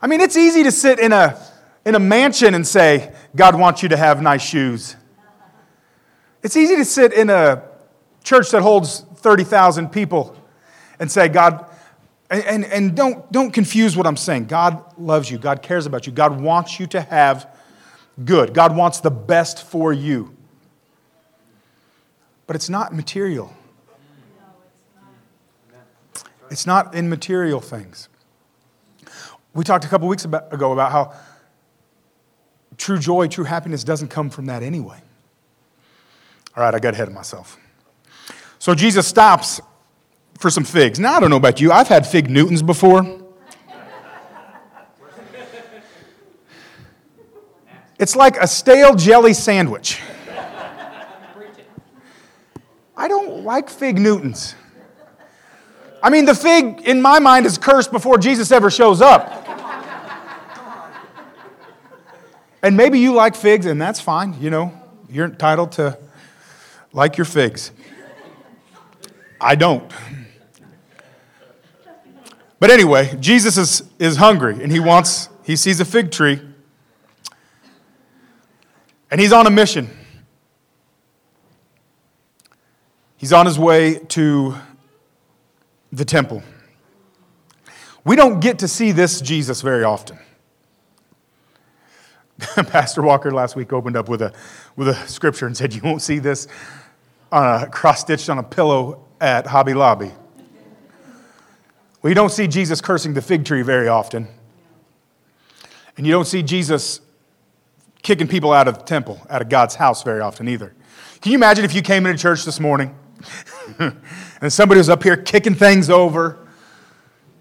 I 0.00 0.06
mean, 0.06 0.20
it's 0.20 0.36
easy 0.36 0.62
to 0.62 0.70
sit 0.70 1.00
in 1.00 1.12
a, 1.12 1.36
in 1.84 1.96
a 1.96 1.98
mansion 1.98 2.54
and 2.54 2.64
say, 2.64 3.12
God 3.34 3.58
wants 3.58 3.82
you 3.82 3.88
to 3.88 3.96
have 3.96 4.22
nice 4.22 4.40
shoes. 4.40 4.94
It's 6.40 6.56
easy 6.56 6.76
to 6.76 6.84
sit 6.84 7.12
in 7.12 7.30
a 7.30 7.64
church 8.22 8.52
that 8.52 8.62
holds 8.62 9.00
30,000 9.16 9.88
people 9.88 10.36
and 11.00 11.10
say, 11.10 11.26
God, 11.26 11.66
and, 12.30 12.64
and, 12.64 12.94
don't, 12.94 13.32
don't 13.32 13.50
confuse 13.50 13.96
what 13.96 14.06
I'm 14.06 14.16
saying. 14.16 14.44
God 14.44 14.96
loves 14.98 15.28
you. 15.28 15.36
God 15.36 15.62
cares 15.62 15.84
about 15.84 16.06
you. 16.06 16.12
God 16.12 16.40
wants 16.40 16.78
you 16.78 16.86
to 16.86 17.00
have 17.00 17.52
good. 18.24 18.54
God 18.54 18.76
wants 18.76 19.00
the 19.00 19.10
best 19.10 19.64
for 19.64 19.92
you. 19.92 20.32
But 22.46 22.54
it's 22.54 22.68
not 22.68 22.94
material. 22.94 23.52
It's 26.50 26.66
not 26.66 26.94
in 26.94 27.08
material 27.08 27.60
things. 27.60 28.08
We 29.54 29.64
talked 29.64 29.84
a 29.84 29.88
couple 29.88 30.08
weeks 30.08 30.24
ago 30.24 30.72
about 30.72 30.92
how 30.92 31.14
true 32.76 32.98
joy, 32.98 33.28
true 33.28 33.44
happiness 33.44 33.84
doesn't 33.84 34.08
come 34.08 34.30
from 34.30 34.46
that 34.46 34.62
anyway. 34.62 35.00
All 36.56 36.62
right, 36.62 36.74
I 36.74 36.78
got 36.78 36.94
ahead 36.94 37.08
of 37.08 37.14
myself. 37.14 37.56
So 38.58 38.74
Jesus 38.74 39.06
stops 39.06 39.60
for 40.38 40.50
some 40.50 40.64
figs. 40.64 40.98
Now, 40.98 41.14
I 41.14 41.20
don't 41.20 41.30
know 41.30 41.36
about 41.36 41.60
you, 41.60 41.72
I've 41.72 41.88
had 41.88 42.06
fig 42.06 42.30
Newtons 42.30 42.62
before. 42.62 43.22
It's 47.98 48.14
like 48.14 48.36
a 48.36 48.46
stale 48.46 48.94
jelly 48.94 49.34
sandwich. 49.34 50.00
I 52.96 53.08
don't 53.08 53.44
like 53.44 53.68
fig 53.70 53.98
Newtons. 53.98 54.54
I 56.02 56.10
mean, 56.10 56.24
the 56.24 56.34
fig 56.34 56.82
in 56.82 57.02
my 57.02 57.18
mind 57.18 57.46
is 57.46 57.58
cursed 57.58 57.90
before 57.90 58.18
Jesus 58.18 58.52
ever 58.52 58.70
shows 58.70 59.00
up. 59.00 59.46
And 62.62 62.76
maybe 62.76 62.98
you 62.98 63.14
like 63.14 63.36
figs, 63.36 63.66
and 63.66 63.80
that's 63.80 64.00
fine. 64.00 64.40
You 64.40 64.50
know, 64.50 64.72
you're 65.08 65.26
entitled 65.26 65.72
to 65.72 65.98
like 66.92 67.16
your 67.16 67.24
figs. 67.24 67.70
I 69.40 69.54
don't. 69.54 69.92
But 72.60 72.70
anyway, 72.70 73.16
Jesus 73.20 73.56
is, 73.56 73.82
is 73.98 74.16
hungry 74.16 74.62
and 74.62 74.72
he 74.72 74.80
wants, 74.80 75.28
he 75.44 75.54
sees 75.54 75.78
a 75.80 75.84
fig 75.84 76.10
tree 76.10 76.40
and 79.10 79.20
he's 79.20 79.32
on 79.32 79.46
a 79.46 79.50
mission. 79.50 79.88
He's 83.16 83.32
on 83.32 83.46
his 83.46 83.58
way 83.58 84.00
to 84.08 84.56
the 85.92 86.04
temple. 86.04 86.42
We 88.04 88.16
don't 88.16 88.40
get 88.40 88.60
to 88.60 88.68
see 88.68 88.92
this 88.92 89.20
Jesus 89.20 89.60
very 89.60 89.84
often. 89.84 90.18
Pastor 92.38 93.02
Walker 93.02 93.30
last 93.30 93.56
week 93.56 93.72
opened 93.72 93.96
up 93.96 94.08
with 94.08 94.22
a, 94.22 94.32
with 94.76 94.88
a 94.88 94.94
scripture 95.08 95.46
and 95.46 95.56
said, 95.56 95.74
You 95.74 95.82
won't 95.82 96.02
see 96.02 96.18
this 96.18 96.46
a 97.30 97.68
cross 97.70 98.00
stitched 98.00 98.30
on 98.30 98.38
a 98.38 98.42
pillow 98.42 99.04
at 99.20 99.46
Hobby 99.46 99.74
Lobby. 99.74 100.12
Well, 102.00 102.10
you 102.10 102.14
don't 102.14 102.30
see 102.30 102.46
Jesus 102.46 102.80
cursing 102.80 103.14
the 103.14 103.22
fig 103.22 103.44
tree 103.44 103.62
very 103.62 103.88
often. 103.88 104.28
And 105.96 106.06
you 106.06 106.12
don't 106.12 106.26
see 106.26 106.42
Jesus 106.42 107.00
kicking 108.02 108.28
people 108.28 108.52
out 108.52 108.68
of 108.68 108.78
the 108.78 108.84
temple, 108.84 109.20
out 109.28 109.42
of 109.42 109.48
God's 109.48 109.74
house 109.74 110.04
very 110.04 110.20
often 110.20 110.48
either. 110.48 110.74
Can 111.20 111.32
you 111.32 111.38
imagine 111.38 111.64
if 111.64 111.74
you 111.74 111.82
came 111.82 112.06
into 112.06 112.20
church 112.20 112.44
this 112.44 112.60
morning 112.60 112.94
and 114.40 114.52
somebody 114.52 114.78
was 114.78 114.88
up 114.88 115.02
here 115.02 115.16
kicking 115.16 115.54
things 115.54 115.90
over? 115.90 116.38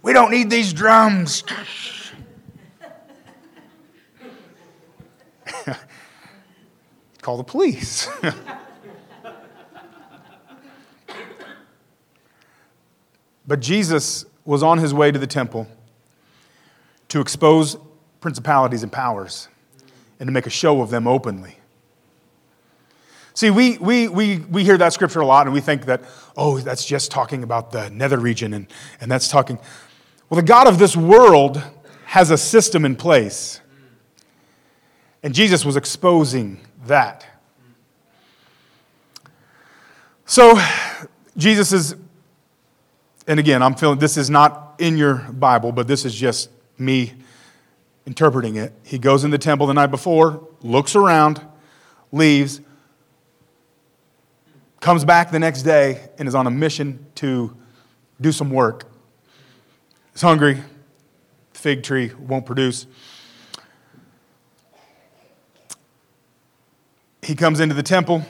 We 0.01 0.13
don't 0.13 0.31
need 0.31 0.49
these 0.49 0.73
drums. 0.73 1.43
Call 7.21 7.37
the 7.37 7.43
police. 7.43 8.07
but 13.47 13.59
Jesus 13.59 14.25
was 14.45 14.63
on 14.63 14.77
his 14.77 14.93
way 14.93 15.11
to 15.11 15.19
the 15.19 15.27
temple 15.27 15.67
to 17.09 17.19
expose 17.19 17.77
principalities 18.21 18.83
and 18.83 18.91
powers 18.91 19.49
and 20.19 20.27
to 20.27 20.31
make 20.31 20.45
a 20.45 20.49
show 20.49 20.81
of 20.81 20.89
them 20.89 21.07
openly. 21.07 21.56
See, 23.37 23.51
we, 23.51 23.77
we, 23.77 24.07
we, 24.07 24.39
we 24.39 24.63
hear 24.63 24.79
that 24.79 24.93
scripture 24.93 25.19
a 25.19 25.25
lot 25.27 25.45
and 25.45 25.53
we 25.53 25.61
think 25.61 25.85
that, 25.85 26.01
oh, 26.35 26.57
that's 26.57 26.83
just 26.83 27.11
talking 27.11 27.43
about 27.43 27.71
the 27.71 27.87
nether 27.91 28.17
region 28.17 28.51
and, 28.51 28.65
and 28.99 29.11
that's 29.11 29.27
talking. 29.27 29.59
Well, 30.27 30.37
the 30.37 30.47
God 30.47 30.65
of 30.65 30.79
this 30.79 30.97
world 30.97 31.61
has 32.05 32.31
a 32.31 32.37
system 32.39 32.83
in 32.83 32.95
place. 32.95 33.61
And 35.21 35.35
Jesus 35.35 35.63
was 35.63 35.75
exposing 35.75 36.61
that. 36.87 37.27
So, 40.25 40.59
Jesus 41.37 41.71
is 41.71 41.95
and 43.27 43.39
again, 43.39 43.61
I'm 43.61 43.75
feeling 43.75 43.99
this 43.99 44.17
is 44.17 44.31
not 44.31 44.73
in 44.79 44.97
your 44.97 45.13
Bible, 45.13 45.71
but 45.71 45.87
this 45.87 46.05
is 46.05 46.15
just 46.15 46.49
me 46.79 47.13
interpreting 48.07 48.55
it. 48.55 48.73
He 48.83 48.97
goes 48.97 49.23
in 49.23 49.29
the 49.29 49.37
temple 49.37 49.67
the 49.67 49.75
night 49.75 49.91
before, 49.91 50.47
looks 50.63 50.95
around, 50.95 51.39
leaves, 52.11 52.61
comes 54.79 55.05
back 55.05 55.31
the 55.31 55.39
next 55.39 55.63
day, 55.63 56.09
and 56.17 56.27
is 56.27 56.35
on 56.35 56.47
a 56.47 56.51
mission 56.51 57.05
to 57.15 57.55
do 58.21 58.31
some 58.31 58.49
work. 58.49 58.89
He's 60.13 60.21
hungry, 60.21 60.55
the 60.55 61.59
fig 61.59 61.83
tree 61.83 62.11
won't 62.19 62.45
produce. 62.45 62.87
He 67.21 67.35
comes 67.35 67.59
into 67.59 67.75
the 67.75 67.83
temple. 67.83 68.23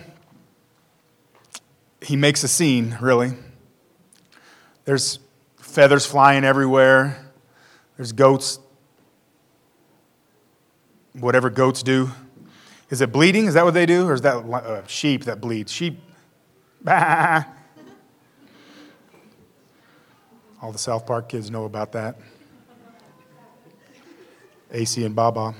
He 2.01 2.15
makes 2.15 2.43
a 2.43 2.47
scene, 2.47 2.97
really. 2.99 3.33
There's 4.85 5.19
feathers 5.57 6.05
flying 6.05 6.43
everywhere. 6.43 7.31
There's 7.97 8.11
goats, 8.11 8.59
whatever 11.13 11.49
goats 11.49 11.83
do. 11.83 12.09
Is 12.89 13.01
it 13.01 13.11
bleeding? 13.11 13.45
Is 13.45 13.53
that 13.53 13.65
what 13.65 13.73
they 13.73 13.85
do? 13.85 14.07
Or 14.07 14.13
is 14.13 14.21
that 14.21 14.37
uh, 14.37 14.87
sheep 14.87 15.25
that 15.25 15.41
bleeds? 15.41 15.71
Sheep, 15.71 15.99
bah. 16.81 17.43
All 20.61 20.71
the 20.71 20.77
South 20.77 21.05
Park 21.05 21.29
kids 21.29 21.51
know 21.51 21.65
about 21.65 21.91
that. 21.91 22.17
AC 24.71 25.03
and 25.03 25.15
Baba. 25.15 25.53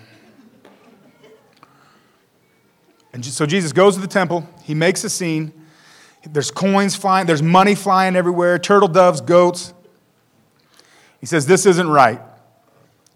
And 3.14 3.26
so 3.26 3.46
Jesus 3.46 3.72
goes 3.72 3.96
to 3.96 4.02
the 4.02 4.08
temple, 4.08 4.48
he 4.64 4.76
makes 4.76 5.04
a 5.04 5.10
scene. 5.10 5.54
There's 6.24 6.52
coins 6.52 6.96
flying, 6.96 7.26
there's 7.26 7.42
money 7.42 7.74
flying 7.74 8.16
everywhere, 8.16 8.60
turtle 8.60 8.90
doves, 8.90 9.22
goats. 9.22 9.74
He 11.20 11.26
says, 11.26 11.46
This 11.46 11.66
isn't 11.66 11.90
right. 11.90 12.22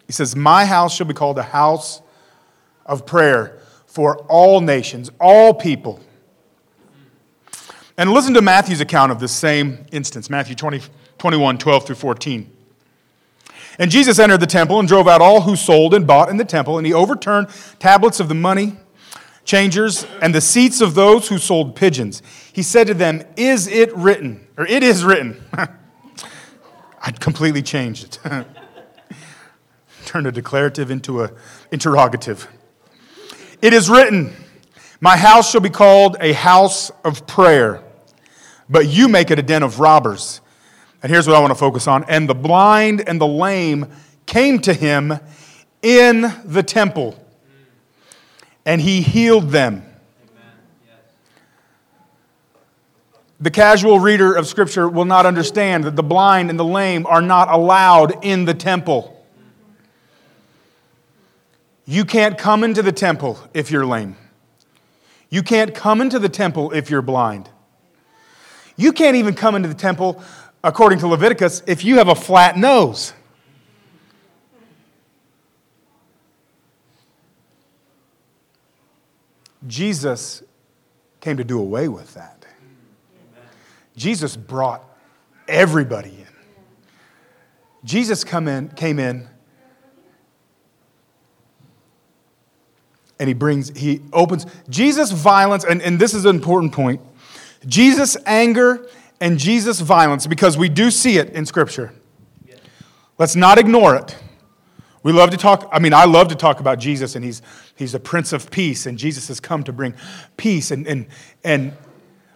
He 0.07 0.13
says, 0.13 0.35
My 0.35 0.65
house 0.65 0.95
shall 0.95 1.07
be 1.07 1.13
called 1.13 1.37
a 1.37 1.43
house 1.43 2.01
of 2.85 3.05
prayer 3.05 3.59
for 3.85 4.17
all 4.27 4.61
nations, 4.61 5.11
all 5.19 5.53
people. 5.53 5.99
And 8.01 8.11
listen 8.11 8.33
to 8.33 8.41
Matthew's 8.41 8.81
account 8.81 9.11
of 9.11 9.19
this 9.19 9.31
same 9.31 9.85
instance 9.91 10.27
Matthew 10.27 10.55
20, 10.55 10.81
21, 11.19 11.59
12 11.59 11.85
through 11.85 11.95
14. 11.97 12.51
And 13.77 13.91
Jesus 13.91 14.17
entered 14.17 14.39
the 14.39 14.47
temple 14.47 14.79
and 14.79 14.87
drove 14.87 15.07
out 15.07 15.21
all 15.21 15.41
who 15.41 15.55
sold 15.55 15.93
and 15.93 16.07
bought 16.07 16.27
in 16.27 16.37
the 16.37 16.43
temple, 16.43 16.79
and 16.79 16.87
he 16.87 16.93
overturned 16.93 17.49
tablets 17.77 18.19
of 18.19 18.27
the 18.27 18.33
money 18.33 18.75
changers 19.45 20.07
and 20.19 20.33
the 20.33 20.41
seats 20.41 20.81
of 20.81 20.95
those 20.95 21.27
who 21.27 21.37
sold 21.37 21.75
pigeons. 21.75 22.23
He 22.51 22.63
said 22.63 22.87
to 22.87 22.95
them, 22.95 23.21
Is 23.37 23.67
it 23.67 23.95
written? 23.95 24.47
Or 24.57 24.65
it 24.65 24.81
is 24.81 25.05
written. 25.05 25.39
I'd 27.03 27.19
completely 27.19 27.61
changed 27.61 28.17
it. 28.25 28.47
Turned 30.05 30.25
a 30.25 30.31
declarative 30.31 30.89
into 30.89 31.21
a 31.21 31.29
interrogative. 31.71 32.47
It 33.61 33.73
is 33.73 33.91
written, 33.91 34.33
My 35.01 35.17
house 35.17 35.51
shall 35.51 35.61
be 35.61 35.69
called 35.69 36.17
a 36.19 36.33
house 36.33 36.89
of 37.03 37.27
prayer, 37.27 37.83
but 38.71 38.87
you 38.87 39.09
make 39.09 39.29
it 39.29 39.37
a 39.37 39.43
den 39.43 39.61
of 39.61 39.79
robbers. 39.79 40.39
And 41.03 41.11
here's 41.11 41.27
what 41.27 41.35
I 41.35 41.39
want 41.39 41.51
to 41.51 41.55
focus 41.55 41.87
on. 41.87 42.05
And 42.05 42.27
the 42.27 42.33
blind 42.33 43.07
and 43.07 43.19
the 43.19 43.27
lame 43.27 43.87
came 44.25 44.59
to 44.61 44.73
him 44.73 45.19
in 45.81 46.33
the 46.45 46.63
temple 46.63 47.17
and 48.65 48.79
he 48.79 49.01
healed 49.01 49.49
them. 49.49 49.83
The 53.39 53.51
casual 53.51 53.99
reader 53.99 54.35
of 54.35 54.45
Scripture 54.45 54.87
will 54.87 55.05
not 55.05 55.25
understand 55.25 55.83
that 55.85 55.95
the 55.95 56.03
blind 56.03 56.51
and 56.51 56.59
the 56.59 56.65
lame 56.65 57.07
are 57.07 57.23
not 57.23 57.49
allowed 57.49 58.23
in 58.23 58.45
the 58.45 58.53
temple. 58.53 59.25
You 61.85 62.05
can't 62.05 62.37
come 62.37 62.63
into 62.63 62.83
the 62.83 62.91
temple 62.91 63.39
if 63.55 63.71
you're 63.71 63.85
lame. 63.85 64.15
You 65.31 65.41
can't 65.41 65.73
come 65.73 66.01
into 66.01 66.19
the 66.19 66.29
temple 66.29 66.71
if 66.71 66.91
you're 66.91 67.01
blind. 67.01 67.49
You 68.81 68.91
can't 68.91 69.15
even 69.15 69.35
come 69.35 69.53
into 69.53 69.67
the 69.67 69.75
temple, 69.75 70.23
according 70.63 70.97
to 70.99 71.07
Leviticus, 71.07 71.61
if 71.67 71.85
you 71.85 71.99
have 71.99 72.07
a 72.07 72.15
flat 72.15 72.57
nose. 72.57 73.13
Jesus 79.67 80.41
came 81.19 81.37
to 81.37 81.43
do 81.43 81.59
away 81.59 81.89
with 81.89 82.11
that. 82.15 82.43
Jesus 83.95 84.35
brought 84.35 84.83
everybody 85.47 86.09
in. 86.09 86.27
Jesus 87.83 88.23
come 88.23 88.47
in, 88.47 88.69
came 88.69 88.97
in 88.97 89.27
and 93.19 93.27
he 93.27 93.35
brings, 93.35 93.69
he 93.77 94.01
opens, 94.11 94.47
Jesus' 94.67 95.11
violence, 95.11 95.63
and, 95.63 95.83
and 95.83 95.99
this 95.99 96.15
is 96.15 96.25
an 96.25 96.35
important 96.35 96.73
point 96.73 96.99
Jesus' 97.65 98.17
anger 98.25 98.87
and 99.19 99.37
Jesus' 99.37 99.79
violence, 99.79 100.27
because 100.27 100.57
we 100.57 100.69
do 100.69 100.89
see 100.89 101.17
it 101.17 101.29
in 101.29 101.45
Scripture. 101.45 101.93
Let's 103.17 103.35
not 103.35 103.59
ignore 103.59 103.95
it. 103.95 104.17
We 105.03 105.11
love 105.11 105.31
to 105.31 105.37
talk, 105.37 105.69
I 105.71 105.79
mean, 105.79 105.93
I 105.93 106.05
love 106.05 106.27
to 106.29 106.35
talk 106.35 106.59
about 106.59 106.79
Jesus, 106.79 107.15
and 107.15 107.25
he's, 107.25 107.41
he's 107.75 107.91
the 107.91 107.99
Prince 107.99 108.33
of 108.33 108.51
Peace, 108.51 108.85
and 108.85 108.97
Jesus 108.97 109.27
has 109.29 109.39
come 109.39 109.63
to 109.63 109.73
bring 109.73 109.95
peace. 110.37 110.71
And, 110.71 110.87
and, 110.87 111.07
and, 111.43 111.73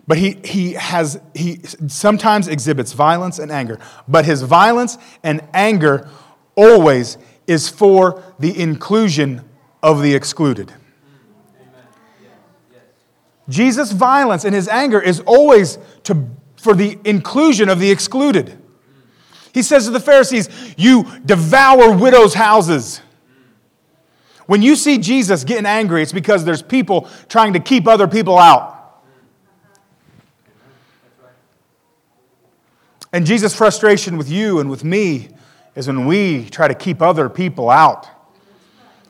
but 0.08 0.18
he, 0.18 0.40
he, 0.44 0.74
has, 0.74 1.20
he 1.34 1.60
sometimes 1.88 2.48
exhibits 2.48 2.94
violence 2.94 3.40
and 3.40 3.52
anger, 3.52 3.80
but 4.08 4.26
his 4.26 4.42
violence 4.42 4.98
and 5.24 5.42
anger 5.54 6.10
always 6.56 7.18
is 7.48 7.70
for 7.70 8.24
the 8.40 8.60
inclusion 8.60 9.44
of 9.84 10.02
the 10.02 10.16
excluded. 10.16 10.74
Jesus' 13.48 13.92
violence 13.92 14.44
and 14.44 14.56
his 14.56 14.68
anger 14.68 15.00
is 15.00 15.20
always 15.22 15.78
to, 16.04 16.28
for 16.58 16.74
the 16.74 16.98
inclusion 17.04 17.70
of 17.70 17.80
the 17.80 17.92
excluded. 17.92 18.58
He 19.54 19.62
says 19.62 19.86
to 19.86 19.92
the 19.92 20.00
Pharisees, 20.00 20.50
You 20.78 21.06
devour 21.26 21.96
widows' 21.96 22.34
houses. 22.34 23.02
When 24.48 24.62
you 24.62 24.76
see 24.76 24.98
Jesus 24.98 25.44
getting 25.44 25.66
angry, 25.66 26.02
it's 26.02 26.12
because 26.12 26.46
there's 26.46 26.62
people 26.62 27.10
trying 27.30 27.54
to 27.54 27.60
keep 27.60 27.88
other 27.88 28.08
people 28.08 28.38
out. 28.38 28.74
And 33.12 33.26
Jesus' 33.26 33.56
frustration 33.56 34.18
with 34.18 34.30
you 34.30 34.60
and 34.60 34.70
with 34.70 34.84
me 34.84 35.30
is 35.74 35.88
when 35.88 36.06
we 36.06 36.50
try 36.50 36.68
to 36.68 36.76
keep 36.76 37.02
other 37.02 37.30
people 37.30 37.70
out. 37.70 38.10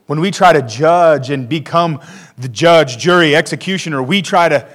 When 0.07 0.19
we 0.19 0.29
try 0.31 0.53
to 0.53 0.61
judge 0.61 1.29
and 1.29 1.49
become 1.49 1.99
the 2.37 2.47
judge, 2.47 2.97
jury, 2.97 3.35
executioner, 3.35 4.03
we 4.03 4.21
try 4.21 4.49
to 4.49 4.67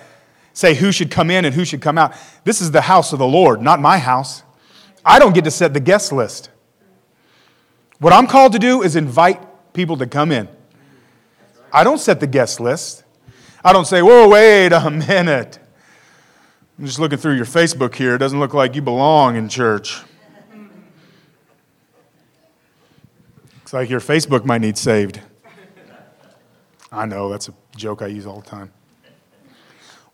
say 0.53 0.75
who 0.75 0.91
should 0.91 1.11
come 1.11 1.31
in 1.31 1.45
and 1.45 1.55
who 1.55 1.65
should 1.65 1.81
come 1.81 1.99
out. 1.99 2.15
This 2.45 2.61
is 2.61 2.71
the 2.73 2.81
house 2.81 3.13
of 3.13 3.19
the 3.19 3.27
Lord, 3.27 3.63
not 3.63 3.81
my 3.81 3.99
house. 3.99 4.43
I 5.05 5.19
don't 5.19 5.35
get 5.35 5.45
to 5.45 5.51
set 5.51 5.73
the 5.73 5.81
guest 5.81 6.13
list. 6.13 6.51
What 7.99 8.13
I'm 8.13 8.27
called 8.27 8.53
to 8.53 8.59
do 8.59 8.83
is 8.83 8.97
invite 8.97 9.41
people 9.73 9.97
to 9.99 10.07
come 10.07 10.33
in. 10.33 10.49
I 11.73 11.85
don't 11.85 11.99
set 11.99 12.19
the 12.19 12.27
guest 12.27 12.59
list. 12.59 13.05
I 13.65 13.73
don't 13.73 13.87
say, 13.87 14.03
whoa, 14.03 14.29
wait 14.29 14.73
a 14.73 14.91
minute. 15.09 15.59
I'm 16.79 16.87
just 16.87 16.99
looking 16.99 17.19
through 17.19 17.35
your 17.35 17.45
Facebook 17.45 17.95
here. 17.95 18.15
It 18.15 18.19
doesn't 18.19 18.41
look 18.41 18.55
like 18.55 18.75
you 18.75 18.83
belong 18.83 19.37
in 19.37 19.49
church. 19.49 20.01
Looks 23.71 23.83
like 23.83 23.89
your 23.89 24.01
Facebook 24.01 24.45
might 24.45 24.63
need 24.63 24.77
saved. 24.77 25.21
I 26.91 27.07
know, 27.07 27.29
that's 27.29 27.49
a 27.49 27.55
joke 27.77 28.03
I 28.03 28.09
use 28.09 28.27
all 28.27 28.41
the 28.41 28.51
time. 28.51 28.73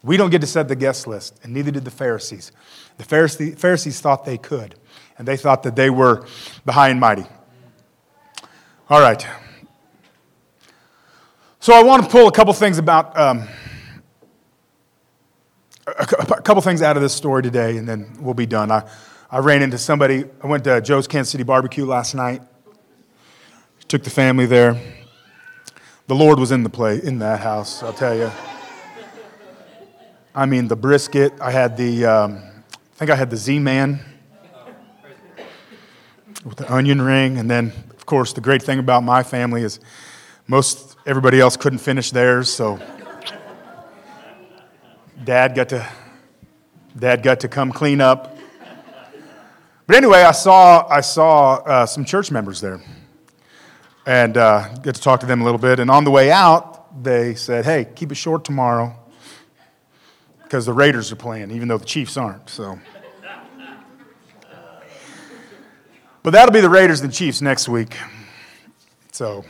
We 0.02 0.18
don't 0.18 0.28
get 0.28 0.42
to 0.42 0.46
set 0.46 0.68
the 0.68 0.76
guest 0.76 1.06
list, 1.06 1.40
and 1.42 1.54
neither 1.54 1.70
did 1.70 1.86
the 1.86 1.90
Pharisees. 1.90 2.52
The 2.98 3.04
Pharisees 3.04 3.98
thought 3.98 4.26
they 4.26 4.36
could, 4.36 4.74
and 5.16 5.26
they 5.26 5.38
thought 5.38 5.62
that 5.62 5.74
they 5.74 5.88
were 5.88 6.26
the 6.66 6.72
high 6.72 6.90
and 6.90 7.00
mighty. 7.00 7.24
All 8.90 9.00
right. 9.00 9.26
So 11.58 11.72
I 11.72 11.82
want 11.82 12.04
to 12.04 12.10
pull 12.10 12.28
a 12.28 12.32
couple 12.32 12.52
things 12.52 12.76
about 12.76 13.18
um, 13.18 13.48
a 15.86 16.04
couple 16.04 16.60
things 16.60 16.82
out 16.82 16.96
of 16.96 17.02
this 17.02 17.14
story 17.14 17.42
today, 17.42 17.78
and 17.78 17.88
then 17.88 18.18
we'll 18.20 18.34
be 18.34 18.44
done. 18.44 18.70
I, 18.70 18.86
I 19.30 19.38
ran 19.38 19.62
into 19.62 19.78
somebody. 19.78 20.26
I 20.42 20.46
went 20.46 20.64
to 20.64 20.82
Joe's 20.82 21.06
Kansas 21.06 21.32
City 21.32 21.42
Barbecue 21.42 21.86
last 21.86 22.14
night. 22.14 22.42
Took 23.88 24.02
the 24.02 24.10
family 24.10 24.46
there. 24.46 24.76
The 26.08 26.14
Lord 26.16 26.40
was 26.40 26.50
in 26.50 26.64
the 26.64 26.68
play 26.68 27.00
in 27.00 27.20
that 27.20 27.38
house, 27.38 27.84
I'll 27.84 27.92
tell 27.92 28.16
you. 28.16 28.32
I 30.34 30.44
mean, 30.44 30.66
the 30.66 30.74
brisket. 30.74 31.32
I 31.40 31.52
had 31.52 31.76
the, 31.76 32.04
um, 32.04 32.42
I 32.74 32.96
think 32.96 33.12
I 33.12 33.14
had 33.14 33.30
the 33.30 33.36
Z-Man 33.36 34.00
with 36.44 36.56
the 36.56 36.72
onion 36.72 37.00
ring, 37.00 37.38
and 37.38 37.48
then, 37.48 37.72
of 37.90 38.06
course, 38.06 38.32
the 38.32 38.40
great 38.40 38.60
thing 38.60 38.80
about 38.80 39.04
my 39.04 39.22
family 39.22 39.62
is 39.62 39.78
most 40.48 40.96
everybody 41.06 41.38
else 41.38 41.56
couldn't 41.56 41.78
finish 41.78 42.10
theirs, 42.10 42.52
so 42.52 42.80
Dad 45.22 45.54
got 45.54 45.68
to, 45.68 45.88
Dad 46.98 47.22
got 47.22 47.38
to 47.38 47.48
come 47.48 47.70
clean 47.70 48.00
up. 48.00 48.36
But 49.86 49.94
anyway, 49.94 50.22
I 50.22 50.32
saw 50.32 50.88
I 50.88 51.02
saw 51.02 51.54
uh, 51.58 51.86
some 51.86 52.04
church 52.04 52.32
members 52.32 52.60
there 52.60 52.80
and 54.06 54.36
uh, 54.36 54.68
get 54.78 54.94
to 54.94 55.00
talk 55.00 55.20
to 55.20 55.26
them 55.26 55.40
a 55.40 55.44
little 55.44 55.58
bit. 55.58 55.80
And 55.80 55.90
on 55.90 56.04
the 56.04 56.10
way 56.10 56.30
out, 56.30 57.02
they 57.02 57.34
said, 57.34 57.64
hey, 57.64 57.86
keep 57.94 58.12
it 58.12 58.14
short 58.14 58.44
tomorrow 58.44 58.96
because 60.44 60.64
the 60.64 60.72
Raiders 60.72 61.10
are 61.10 61.16
playing, 61.16 61.50
even 61.50 61.66
though 61.66 61.78
the 61.78 61.84
Chiefs 61.84 62.16
aren't. 62.16 62.48
So. 62.48 62.78
But 66.22 66.30
that'll 66.30 66.52
be 66.52 66.60
the 66.60 66.70
Raiders 66.70 67.00
and 67.02 67.12
Chiefs 67.12 67.42
next 67.42 67.68
week. 67.68 67.96
So 69.12 69.44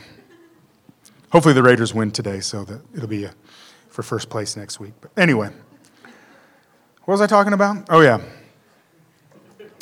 hopefully 1.31 1.53
the 1.53 1.63
Raiders 1.63 1.93
win 1.93 2.11
today, 2.11 2.39
so 2.39 2.63
that 2.65 2.81
it'll 2.95 3.07
be 3.07 3.25
a, 3.25 3.33
for 3.89 4.03
first 4.03 4.29
place 4.29 4.55
next 4.55 4.79
week. 4.79 4.93
But 5.01 5.11
anyway, 5.17 5.49
what 7.05 7.13
was 7.13 7.21
I 7.21 7.27
talking 7.27 7.53
about? 7.53 7.87
Oh 7.89 8.01
yeah, 8.01 8.19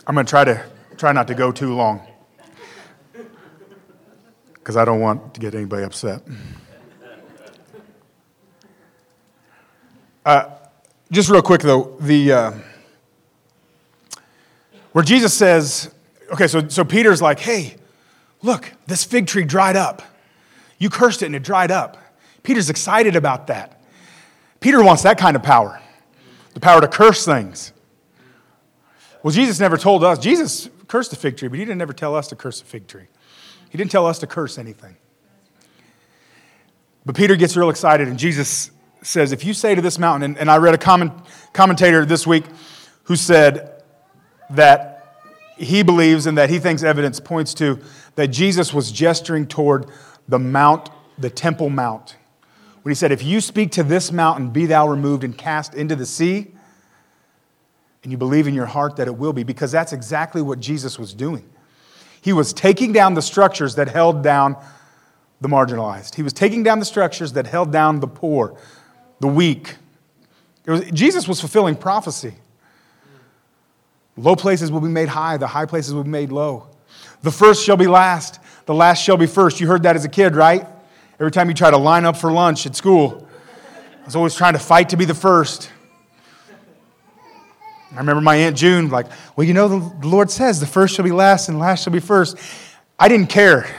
I'm 0.08 0.16
going 0.16 0.26
to 0.26 0.30
try 0.30 0.44
to 0.46 0.66
try 0.98 1.12
not 1.12 1.28
to 1.28 1.36
go 1.36 1.52
too 1.52 1.74
long 1.74 2.06
because 4.66 4.78
I 4.78 4.84
don't 4.84 5.00
want 5.00 5.36
to 5.36 5.40
get 5.40 5.54
anybody 5.54 5.84
upset. 5.84 6.24
Uh, 10.26 10.50
just 11.12 11.30
real 11.30 11.44
quick 11.44 11.62
though, 11.62 11.96
the 12.00 12.32
uh, 12.32 12.52
where 14.92 15.04
Jesus 15.04 15.36
says, 15.36 15.94
okay, 16.32 16.48
so 16.48 16.68
so 16.68 16.84
Peter's 16.84 17.22
like, 17.22 17.38
hey, 17.38 17.76
look, 18.42 18.74
this 18.88 19.04
fig 19.04 19.28
tree 19.28 19.44
dried 19.44 19.76
up. 19.76 20.02
You 20.80 20.90
cursed 20.90 21.22
it 21.22 21.28
and 21.28 21.36
it 21.36 21.44
dried 21.44 21.70
up. 21.70 21.98
Peter's 22.42 22.72
excited 22.72 23.16
about 23.16 23.46
that. 23.48 23.80
Peter 24.62 24.84
wants 24.84 25.04
that 25.04 25.20
kind 25.20 25.36
of 25.36 25.44
power, 25.44 25.80
the 26.56 26.60
power 26.60 26.82
to 26.82 26.88
curse 26.88 27.24
things. 27.24 27.72
Well, 29.22 29.32
Jesus 29.32 29.60
never 29.60 29.78
told 29.78 30.04
us. 30.04 30.18
Jesus 30.18 30.72
cursed 30.88 31.12
the 31.12 31.18
fig 31.18 31.38
tree, 31.38 31.50
but 31.50 31.60
he 31.60 31.66
didn't 31.66 31.84
ever 31.84 31.94
tell 31.94 32.16
us 32.16 32.28
to 32.30 32.36
curse 32.36 32.62
the 32.62 32.66
fig 32.66 32.88
tree. 32.88 33.06
He 33.70 33.78
didn't 33.78 33.92
tell 33.92 34.06
us 34.06 34.20
to 34.20 34.28
curse 34.28 34.58
anything. 34.58 34.96
But 37.06 37.16
Peter 37.16 37.36
gets 37.36 37.56
real 37.56 37.70
excited, 37.70 38.08
and 38.08 38.18
Jesus 38.18 38.72
says, 39.04 39.32
If 39.32 39.46
you 39.46 39.54
say 39.54 39.76
to 39.76 39.82
this 39.82 40.00
mountain, 40.00 40.32
and, 40.32 40.38
and 40.38 40.50
I 40.50 40.58
read 40.58 40.74
a 40.74 40.78
comment, 40.78 41.14
commentator 41.54 42.06
this 42.06 42.26
week 42.26 42.46
who 43.04 43.16
said 43.16 43.84
that 44.50 44.96
he 45.58 45.84
believes 45.84 46.26
and 46.26 46.38
that 46.38 46.50
he 46.50 46.60
thinks 46.60 46.84
evidence 46.84 47.20
points 47.20 47.54
to 47.56 47.80
that 48.16 48.28
Jesus 48.28 48.74
was 48.74 48.92
gesturing 48.92 49.48
toward 49.48 49.88
the 50.28 50.40
mount, 50.40 50.90
the 51.18 51.30
Temple 51.30 51.70
Mount. 51.70 52.16
When 52.82 52.92
he 52.92 52.96
said, 52.96 53.12
If 53.12 53.24
you 53.24 53.42
speak 53.42 53.72
to 53.74 53.84
this 53.84 54.12
mountain, 54.12 54.50
be 54.50 54.66
thou 54.66 54.88
removed 54.88 55.24
and 55.24 55.38
cast 55.38 55.76
into 55.76 55.96
the 55.96 56.06
sea, 56.06 56.52
and 58.04 58.12
you 58.12 58.18
believe 58.18 58.48
in 58.48 58.54
your 58.54 58.68
heart 58.68 58.96
that 58.98 59.08
it 59.08 59.16
will 59.16 59.34
be, 59.34 59.44
because 59.44 59.72
that's 59.72 59.94
exactly 59.94 60.42
what 60.42 60.60
Jesus 60.60 61.00
was 61.00 61.14
doing. 61.14 61.50
He 62.26 62.34
was 62.34 62.54
taking 62.54 62.92
down 62.92 63.14
the 63.14 63.22
structures 63.22 63.76
that 63.76 63.88
held 63.88 64.24
down 64.24 64.58
the 65.42 65.48
marginalized. 65.48 66.16
He 66.16 66.24
was 66.24 66.34
taking 66.34 66.64
down 66.64 66.80
the 66.80 66.86
structures 66.86 67.34
that 67.34 67.46
held 67.46 67.72
down 67.72 68.00
the 68.00 68.08
poor, 68.08 68.58
the 69.20 69.28
weak. 69.28 69.76
Was, 70.66 70.90
Jesus 70.90 71.28
was 71.28 71.40
fulfilling 71.40 71.76
prophecy. 71.76 72.34
Low 74.18 74.36
places 74.36 74.72
will 74.72 74.82
be 74.82 74.88
made 74.88 75.08
high, 75.08 75.38
the 75.38 75.46
high 75.46 75.68
places 75.68 75.94
will 75.94 76.04
be 76.04 76.10
made 76.10 76.32
low. 76.32 76.66
The 77.22 77.30
first 77.30 77.64
shall 77.64 77.78
be 77.78 77.86
last, 77.86 78.40
the 78.66 78.74
last 78.74 79.04
shall 79.04 79.18
be 79.18 79.28
first. 79.28 79.60
You 79.60 79.68
heard 79.68 79.84
that 79.84 79.96
as 79.96 80.04
a 80.04 80.10
kid, 80.10 80.36
right? 80.36 80.66
Every 81.20 81.30
time 81.30 81.48
you 81.48 81.54
try 81.54 81.70
to 81.70 81.78
line 81.78 82.06
up 82.06 82.18
for 82.18 82.32
lunch 82.32 82.66
at 82.66 82.76
school, 82.76 83.30
I 84.02 84.06
was 84.06 84.16
always 84.16 84.34
trying 84.34 84.54
to 84.54 84.60
fight 84.60 84.90
to 84.90 84.98
be 84.98 85.06
the 85.06 85.14
first. 85.14 85.70
I 87.96 88.00
remember 88.00 88.22
my 88.22 88.36
Aunt 88.36 88.58
June, 88.58 88.90
like, 88.90 89.06
well, 89.38 89.48
you 89.48 89.54
know, 89.54 89.80
the 89.80 90.08
Lord 90.08 90.30
says 90.30 90.60
the 90.60 90.68
first 90.68 90.96
shall 90.96 91.06
be 91.06 91.12
last 91.12 91.48
and 91.48 91.58
last 91.58 91.84
shall 91.84 91.94
be 91.94 92.02
first. 92.02 92.38
I 93.00 93.08
didn't 93.08 93.30
care. 93.30 93.74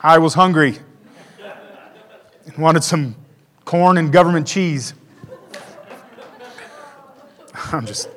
I 0.00 0.18
was 0.18 0.34
hungry 0.34 0.78
and 2.46 2.56
wanted 2.58 2.82
some 2.82 3.14
corn 3.64 3.98
and 3.98 4.12
government 4.12 4.48
cheese. 4.48 4.94
I'm 7.72 7.86
just. 7.86 8.08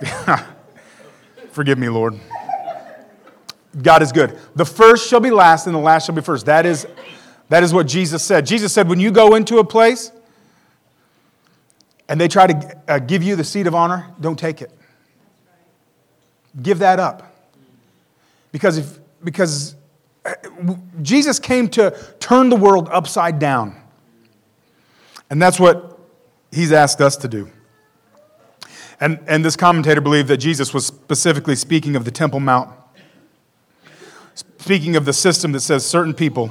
Forgive 1.50 1.78
me, 1.78 1.90
Lord. 1.90 2.18
God 3.82 4.00
is 4.00 4.10
good. 4.10 4.38
The 4.54 4.64
first 4.64 5.06
shall 5.10 5.20
be 5.20 5.30
last, 5.30 5.66
and 5.66 5.74
the 5.74 5.80
last 5.80 6.06
shall 6.06 6.14
be 6.14 6.22
first. 6.22 6.46
That 6.46 6.64
is, 6.64 6.86
that 7.50 7.62
is 7.62 7.74
what 7.74 7.86
Jesus 7.86 8.22
said. 8.22 8.46
Jesus 8.46 8.72
said, 8.72 8.88
when 8.88 9.00
you 9.00 9.10
go 9.10 9.34
into 9.34 9.58
a 9.58 9.64
place 9.64 10.12
and 12.10 12.20
they 12.20 12.28
try 12.28 12.48
to 12.48 12.78
uh, 12.88 12.98
give 12.98 13.22
you 13.22 13.36
the 13.36 13.44
seat 13.44 13.66
of 13.68 13.74
honor, 13.74 14.12
don't 14.20 14.38
take 14.38 14.60
it. 14.60 14.70
Give 16.60 16.80
that 16.80 16.98
up. 16.98 17.32
Because, 18.50 18.78
if, 18.78 18.98
because 19.22 19.76
uh, 20.24 20.34
Jesus 21.00 21.38
came 21.38 21.68
to 21.68 21.96
turn 22.18 22.48
the 22.48 22.56
world 22.56 22.88
upside 22.90 23.38
down. 23.38 23.80
And 25.30 25.40
that's 25.40 25.60
what 25.60 26.00
he's 26.50 26.72
asked 26.72 27.00
us 27.00 27.16
to 27.18 27.28
do. 27.28 27.48
And, 29.00 29.20
and 29.28 29.44
this 29.44 29.54
commentator 29.54 30.00
believed 30.00 30.26
that 30.28 30.38
Jesus 30.38 30.74
was 30.74 30.84
specifically 30.84 31.54
speaking 31.54 31.94
of 31.94 32.04
the 32.04 32.10
Temple 32.10 32.40
Mount 32.40 32.70
speaking 34.34 34.94
of 34.94 35.04
the 35.04 35.12
system 35.12 35.52
that 35.52 35.60
says 35.60 35.86
certain 35.86 36.12
people, 36.12 36.50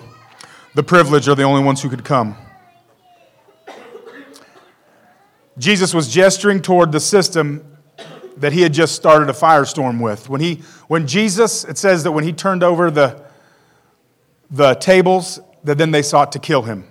the 0.73 0.83
privileged, 0.83 1.27
are 1.27 1.35
the 1.35 1.43
only 1.43 1.63
ones 1.63 1.81
who 1.81 1.89
could 1.89 2.03
come. 2.03 2.35
Jesus 5.59 5.93
was 5.93 6.11
gesturing 6.11 6.61
toward 6.61 6.91
the 6.91 6.99
system 6.99 7.63
that 8.37 8.53
he 8.53 8.61
had 8.61 8.73
just 8.73 8.95
started 8.95 9.29
a 9.29 9.33
firestorm 9.33 10.01
with. 10.01 10.29
When, 10.29 10.41
he, 10.41 10.63
when 10.87 11.05
Jesus, 11.05 11.65
it 11.65 11.77
says 11.77 12.03
that 12.03 12.11
when 12.13 12.23
he 12.23 12.33
turned 12.33 12.63
over 12.63 12.89
the, 12.89 13.21
the 14.49 14.75
tables, 14.75 15.39
that 15.63 15.77
then 15.77 15.91
they 15.91 16.01
sought 16.01 16.31
to 16.31 16.39
kill 16.39 16.63
him. 16.63 16.85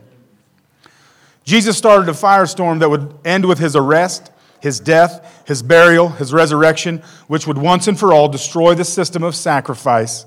Jesus 1.45 1.79
started 1.79 2.09
a 2.09 2.13
firestorm 2.13 2.81
that 2.81 2.91
would 2.91 3.19
end 3.25 3.47
with 3.47 3.59
his 3.59 3.75
arrest, 3.75 4.31
his 4.61 4.79
death, 4.79 5.45
his 5.47 5.63
burial, 5.63 6.11
his 6.11 6.33
resurrection, 6.35 7.03
which 7.27 7.47
would 7.47 7.57
once 7.57 7.89
and 7.89 7.99
for 7.99 8.13
all 8.13 8.29
destroy 8.29 8.75
the 8.75 8.85
system 8.85 9.23
of 9.23 9.35
sacrifice 9.35 10.27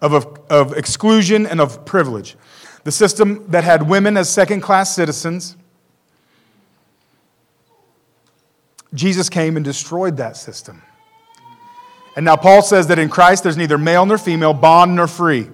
of, 0.00 0.38
of, 0.50 0.76
exclusion 0.76 1.46
and 1.46 1.60
of 1.60 1.84
privilege. 1.86 2.36
The 2.84 2.92
system 2.92 3.46
that 3.48 3.64
had 3.64 3.88
women 3.88 4.16
as 4.16 4.28
second 4.28 4.60
class 4.60 4.94
citizens. 4.94 5.56
Jesus 8.94 9.28
came 9.28 9.56
and 9.56 9.64
destroyed 9.64 10.16
that 10.18 10.36
system. 10.36 10.82
And 12.16 12.24
now 12.24 12.36
Paul 12.36 12.62
says 12.62 12.86
that 12.86 12.98
in 12.98 13.08
Christ 13.08 13.42
there's 13.42 13.56
neither 13.56 13.76
male 13.76 14.06
nor 14.06 14.18
female, 14.18 14.54
bond 14.54 14.94
nor 14.94 15.08
free. 15.08 15.48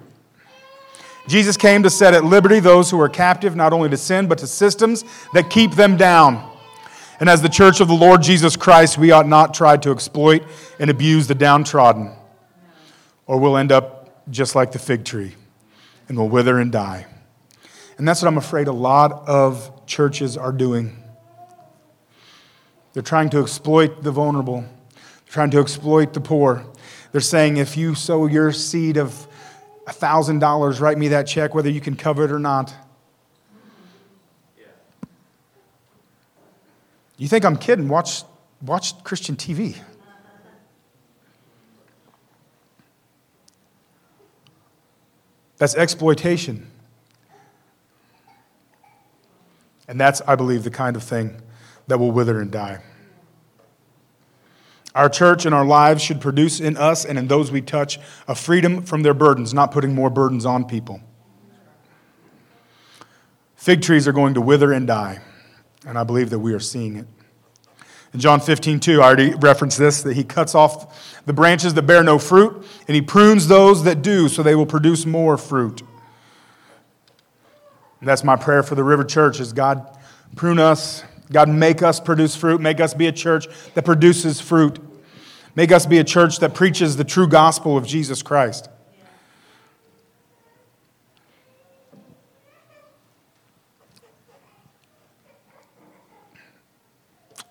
Jesus 1.27 1.57
came 1.57 1.83
to 1.83 1.89
set 1.89 2.13
at 2.13 2.23
liberty 2.23 2.59
those 2.59 2.89
who 2.89 2.99
are 2.99 3.09
captive 3.09 3.55
not 3.55 3.73
only 3.73 3.89
to 3.89 3.97
sin, 3.97 4.27
but 4.27 4.37
to 4.39 4.47
systems 4.47 5.03
that 5.33 5.49
keep 5.49 5.71
them 5.71 5.97
down. 5.97 6.47
And 7.19 7.29
as 7.29 7.41
the 7.41 7.49
church 7.49 7.81
of 7.81 7.87
the 7.87 7.93
Lord 7.93 8.23
Jesus 8.23 8.55
Christ, 8.55 8.97
we 8.97 9.11
ought 9.11 9.27
not 9.27 9.53
try 9.53 9.77
to 9.77 9.91
exploit 9.91 10.43
and 10.79 10.89
abuse 10.89 11.27
the 11.27 11.35
downtrodden, 11.35 12.11
or 13.27 13.39
we'll 13.39 13.57
end 13.57 13.71
up 13.71 14.29
just 14.29 14.55
like 14.55 14.71
the 14.71 14.79
fig 14.79 15.05
tree 15.05 15.35
and 16.07 16.17
we'll 16.17 16.29
wither 16.29 16.59
and 16.59 16.71
die. 16.71 17.05
And 17.97 18.07
that's 18.07 18.21
what 18.21 18.27
I'm 18.27 18.37
afraid 18.37 18.67
a 18.67 18.73
lot 18.73 19.27
of 19.27 19.85
churches 19.85 20.35
are 20.35 20.51
doing. 20.51 21.00
They're 22.93 23.03
trying 23.03 23.29
to 23.31 23.39
exploit 23.39 24.03
the 24.03 24.11
vulnerable, 24.11 24.61
They're 24.61 25.33
trying 25.33 25.51
to 25.51 25.59
exploit 25.59 26.13
the 26.13 26.21
poor. 26.21 26.65
They're 27.11 27.21
saying, 27.21 27.57
if 27.57 27.75
you 27.75 27.95
sow 27.95 28.25
your 28.25 28.51
seed 28.51 28.97
of 28.97 29.27
$1,000, 29.87 30.79
write 30.79 30.97
me 30.97 31.09
that 31.09 31.27
check, 31.27 31.53
whether 31.53 31.69
you 31.69 31.81
can 31.81 31.95
cover 31.95 32.23
it 32.23 32.31
or 32.31 32.39
not. 32.39 32.73
You 37.17 37.27
think 37.27 37.45
I'm 37.45 37.57
kidding? 37.57 37.87
Watch, 37.87 38.23
watch 38.63 39.03
Christian 39.03 39.35
TV. 39.35 39.77
That's 45.57 45.75
exploitation. 45.75 46.71
And 49.87 50.01
that's, 50.01 50.21
I 50.21 50.35
believe, 50.35 50.63
the 50.63 50.71
kind 50.71 50.95
of 50.95 51.03
thing 51.03 51.39
that 51.87 51.99
will 51.99 52.11
wither 52.11 52.39
and 52.39 52.51
die. 52.51 52.81
Our 54.93 55.07
church 55.07 55.45
and 55.45 55.55
our 55.55 55.65
lives 55.65 56.01
should 56.01 56.19
produce 56.19 56.59
in 56.59 56.75
us 56.75 57.05
and 57.05 57.17
in 57.17 57.27
those 57.27 57.51
we 57.51 57.61
touch 57.61 57.97
a 58.27 58.35
freedom 58.35 58.83
from 58.83 59.03
their 59.03 59.13
burdens, 59.13 59.53
not 59.53 59.71
putting 59.71 59.95
more 59.95 60.09
burdens 60.09 60.45
on 60.45 60.65
people. 60.65 60.99
Fig 63.55 63.81
trees 63.81 64.07
are 64.07 64.11
going 64.11 64.33
to 64.33 64.41
wither 64.41 64.73
and 64.73 64.87
die, 64.87 65.21
and 65.85 65.97
I 65.97 66.03
believe 66.03 66.29
that 66.31 66.39
we 66.39 66.53
are 66.53 66.59
seeing 66.59 66.97
it. 66.97 67.07
In 68.13 68.19
John 68.19 68.41
15, 68.41 68.81
2, 68.81 69.01
I 69.01 69.05
already 69.05 69.33
referenced 69.35 69.77
this, 69.77 70.01
that 70.03 70.15
he 70.15 70.23
cuts 70.23 70.55
off 70.55 71.21
the 71.25 71.31
branches 71.31 71.73
that 71.75 71.83
bear 71.83 72.03
no 72.03 72.19
fruit, 72.19 72.65
and 72.87 72.95
he 72.95 73.01
prunes 73.01 73.47
those 73.47 73.83
that 73.83 74.01
do, 74.01 74.27
so 74.27 74.43
they 74.43 74.55
will 74.55 74.65
produce 74.65 75.05
more 75.05 75.37
fruit. 75.37 75.81
And 77.99 78.09
that's 78.09 78.23
my 78.23 78.35
prayer 78.35 78.63
for 78.63 78.75
the 78.75 78.83
River 78.83 79.03
Church 79.03 79.39
is 79.39 79.53
God 79.53 79.97
prune 80.35 80.59
us, 80.59 81.03
God 81.31 81.49
make 81.49 81.81
us 81.81 81.99
produce 81.99 82.35
fruit, 82.35 82.61
make 82.61 82.79
us 82.79 82.93
be 82.93 83.07
a 83.07 83.11
church 83.11 83.47
that 83.73 83.85
produces 83.85 84.41
fruit. 84.41 84.79
Make 85.55 85.71
us 85.71 85.85
be 85.85 85.97
a 85.97 86.03
church 86.03 86.39
that 86.39 86.53
preaches 86.53 86.95
the 86.95 87.03
true 87.03 87.27
gospel 87.27 87.77
of 87.77 87.85
Jesus 87.85 88.23
Christ. 88.23 88.69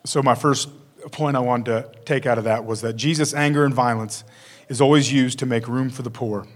So, 0.05 0.23
my 0.23 0.35
first 0.35 0.71
point 1.13 1.37
I 1.37 1.41
wanted 1.41 1.67
to 1.67 1.91
take 2.05 2.27
out 2.27 2.39
of 2.39 2.45
that 2.45 2.65
was 2.65 2.81
that 2.81 2.95
Jesus' 2.95 3.35
anger 3.35 3.65
and 3.65 3.75
violence 3.75 4.25
is 4.69 4.81
always 4.81 5.13
used 5.13 5.39
to 5.41 5.47
make 5.47 5.69
room 5.69 5.91
for 5.91 6.03
the 6.03 6.11
poor. 6.11 6.47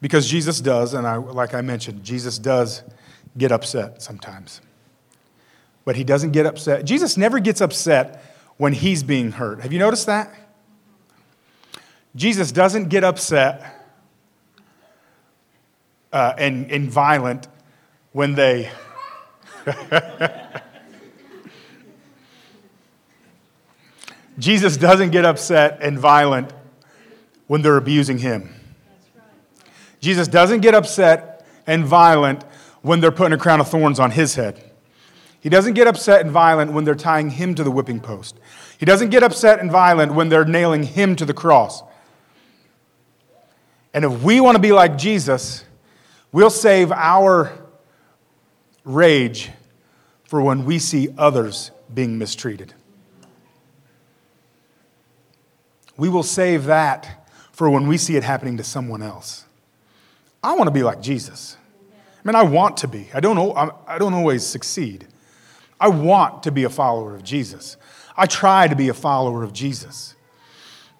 Because 0.00 0.28
Jesus 0.28 0.60
does, 0.60 0.92
and 0.92 1.06
I, 1.06 1.16
like 1.16 1.54
I 1.54 1.62
mentioned, 1.62 2.04
Jesus 2.04 2.38
does 2.38 2.82
get 3.38 3.50
upset 3.50 4.02
sometimes. 4.02 4.60
But 5.86 5.96
he 5.96 6.04
doesn't 6.04 6.32
get 6.32 6.44
upset. 6.44 6.84
Jesus 6.84 7.16
never 7.16 7.38
gets 7.40 7.62
upset 7.62 8.22
when 8.58 8.74
he's 8.74 9.02
being 9.02 9.32
hurt. 9.32 9.62
Have 9.62 9.72
you 9.72 9.78
noticed 9.78 10.04
that? 10.06 10.30
Jesus 12.14 12.52
doesn't 12.52 12.90
get 12.90 13.04
upset 13.04 13.72
uh, 16.12 16.34
and, 16.36 16.70
and 16.70 16.90
violent 16.90 17.48
when 18.12 18.34
they. 18.34 18.70
Jesus 24.38 24.76
doesn't 24.76 25.10
get 25.10 25.24
upset 25.24 25.78
and 25.80 25.98
violent 25.98 26.52
when 27.46 27.62
they're 27.62 27.76
abusing 27.76 28.18
him. 28.18 28.52
Jesus 30.00 30.28
doesn't 30.28 30.60
get 30.60 30.74
upset 30.74 31.46
and 31.66 31.84
violent 31.84 32.44
when 32.82 33.00
they're 33.00 33.12
putting 33.12 33.32
a 33.32 33.38
crown 33.38 33.60
of 33.60 33.68
thorns 33.68 34.00
on 34.00 34.10
his 34.10 34.34
head. 34.34 34.62
He 35.40 35.48
doesn't 35.48 35.74
get 35.74 35.86
upset 35.86 36.22
and 36.22 36.30
violent 36.30 36.72
when 36.72 36.84
they're 36.84 36.94
tying 36.94 37.30
him 37.30 37.54
to 37.54 37.64
the 37.64 37.70
whipping 37.70 38.00
post. 38.00 38.36
He 38.78 38.86
doesn't 38.86 39.10
get 39.10 39.22
upset 39.22 39.60
and 39.60 39.70
violent 39.70 40.14
when 40.14 40.28
they're 40.28 40.44
nailing 40.44 40.82
him 40.82 41.16
to 41.16 41.24
the 41.24 41.34
cross. 41.34 41.82
And 43.94 44.04
if 44.04 44.22
we 44.22 44.40
want 44.40 44.56
to 44.56 44.62
be 44.62 44.72
like 44.72 44.98
Jesus, 44.98 45.64
we'll 46.32 46.50
save 46.50 46.92
our 46.92 47.52
rage 48.84 49.50
for 50.24 50.42
when 50.42 50.64
we 50.64 50.78
see 50.78 51.08
others 51.16 51.70
being 51.94 52.18
mistreated. 52.18 52.74
we 55.96 56.08
will 56.08 56.22
save 56.22 56.64
that 56.64 57.28
for 57.52 57.70
when 57.70 57.86
we 57.86 57.96
see 57.96 58.16
it 58.16 58.22
happening 58.22 58.56
to 58.58 58.64
someone 58.64 59.02
else. 59.02 59.44
I 60.42 60.54
want 60.54 60.68
to 60.68 60.72
be 60.72 60.82
like 60.82 61.00
Jesus. 61.00 61.56
I 61.90 62.28
mean, 62.28 62.34
I 62.34 62.42
want 62.42 62.76
to 62.78 62.88
be. 62.88 63.08
I 63.14 63.20
don't, 63.20 63.56
I 63.86 63.98
don't 63.98 64.14
always 64.14 64.44
succeed. 64.44 65.06
I 65.80 65.88
want 65.88 66.42
to 66.44 66.50
be 66.50 66.64
a 66.64 66.70
follower 66.70 67.14
of 67.14 67.22
Jesus. 67.22 67.76
I 68.16 68.26
try 68.26 68.66
to 68.66 68.74
be 68.74 68.88
a 68.88 68.94
follower 68.94 69.42
of 69.42 69.52
Jesus. 69.52 70.14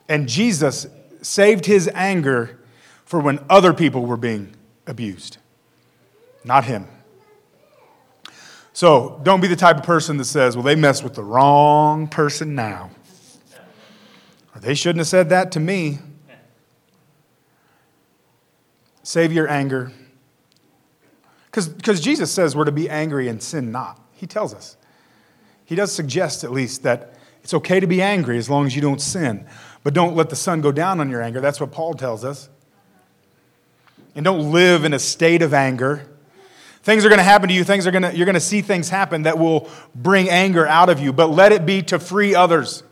And 0.08 0.28
Jesus 0.28 0.86
saved 1.22 1.66
his 1.66 1.88
anger 1.94 2.58
for 3.04 3.20
when 3.20 3.44
other 3.48 3.72
people 3.72 4.04
were 4.04 4.16
being 4.16 4.54
abused, 4.86 5.38
not 6.44 6.64
him. 6.64 6.86
So 8.72 9.20
don't 9.22 9.40
be 9.40 9.48
the 9.48 9.56
type 9.56 9.78
of 9.78 9.84
person 9.84 10.18
that 10.18 10.26
says, 10.26 10.54
well, 10.54 10.62
they 10.62 10.76
messed 10.76 11.02
with 11.02 11.14
the 11.14 11.24
wrong 11.24 12.08
person 12.08 12.54
now. 12.54 12.90
Or 14.54 14.60
They 14.60 14.74
shouldn't 14.74 14.98
have 14.98 15.06
said 15.06 15.30
that 15.30 15.52
to 15.52 15.60
me. 15.60 15.98
Save 19.02 19.32
your 19.32 19.48
anger. 19.48 19.92
Because 21.50 22.00
Jesus 22.00 22.30
says 22.30 22.54
we're 22.54 22.64
to 22.64 22.72
be 22.72 22.90
angry 22.90 23.28
and 23.28 23.42
sin 23.42 23.72
not. 23.72 23.98
He 24.16 24.26
tells 24.26 24.52
us. 24.52 24.76
He 25.64 25.74
does 25.74 25.92
suggest, 25.92 26.42
at 26.42 26.50
least, 26.50 26.82
that 26.82 27.14
It's 27.46 27.54
okay 27.54 27.78
to 27.78 27.86
be 27.86 28.02
angry 28.02 28.38
as 28.38 28.50
long 28.50 28.66
as 28.66 28.74
you 28.74 28.82
don't 28.82 29.00
sin. 29.00 29.46
But 29.84 29.94
don't 29.94 30.16
let 30.16 30.30
the 30.30 30.34
sun 30.34 30.62
go 30.62 30.72
down 30.72 30.98
on 30.98 31.08
your 31.08 31.22
anger. 31.22 31.40
That's 31.40 31.60
what 31.60 31.70
Paul 31.70 31.94
tells 31.94 32.24
us. 32.24 32.48
And 34.16 34.24
don't 34.24 34.50
live 34.50 34.82
in 34.82 34.92
a 34.92 34.98
state 34.98 35.42
of 35.42 35.54
anger. 35.54 36.08
Things 36.82 37.04
are 37.04 37.08
going 37.08 37.20
to 37.20 37.22
happen 37.22 37.48
to 37.48 37.54
you. 37.54 37.62
Things 37.62 37.86
are 37.86 37.92
going 37.92 38.02
to, 38.02 38.16
you're 38.16 38.26
going 38.26 38.34
to 38.34 38.40
see 38.40 38.62
things 38.62 38.88
happen 38.88 39.22
that 39.22 39.38
will 39.38 39.70
bring 39.94 40.28
anger 40.28 40.66
out 40.66 40.88
of 40.88 40.98
you, 40.98 41.12
but 41.12 41.28
let 41.28 41.52
it 41.52 41.64
be 41.64 41.82
to 41.82 42.00
free 42.00 42.34
others. 42.34 42.82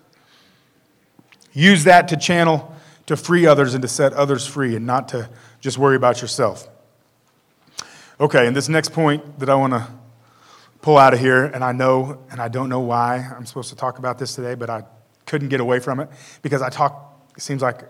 Use 1.52 1.82
that 1.82 2.06
to 2.08 2.16
channel 2.16 2.76
to 3.06 3.16
free 3.16 3.46
others 3.46 3.74
and 3.74 3.82
to 3.82 3.88
set 3.88 4.12
others 4.12 4.46
free 4.46 4.76
and 4.76 4.86
not 4.86 5.08
to 5.08 5.28
just 5.60 5.78
worry 5.78 5.96
about 5.96 6.20
yourself. 6.20 6.68
Okay, 8.20 8.46
and 8.46 8.54
this 8.54 8.68
next 8.68 8.92
point 8.92 9.40
that 9.40 9.50
I 9.50 9.56
want 9.56 9.72
to 9.72 9.88
pull 10.84 10.98
out 10.98 11.14
of 11.14 11.18
here, 11.18 11.46
and 11.46 11.64
I 11.64 11.72
know, 11.72 12.18
and 12.30 12.42
I 12.42 12.48
don't 12.48 12.68
know 12.68 12.80
why 12.80 13.26
I'm 13.34 13.46
supposed 13.46 13.70
to 13.70 13.74
talk 13.74 13.98
about 13.98 14.18
this 14.18 14.34
today, 14.34 14.54
but 14.54 14.68
I 14.68 14.82
couldn't 15.24 15.48
get 15.48 15.60
away 15.60 15.78
from 15.80 15.98
it 15.98 16.10
because 16.42 16.60
I 16.60 16.68
talk, 16.68 17.24
it 17.34 17.40
seems 17.40 17.62
like 17.62 17.80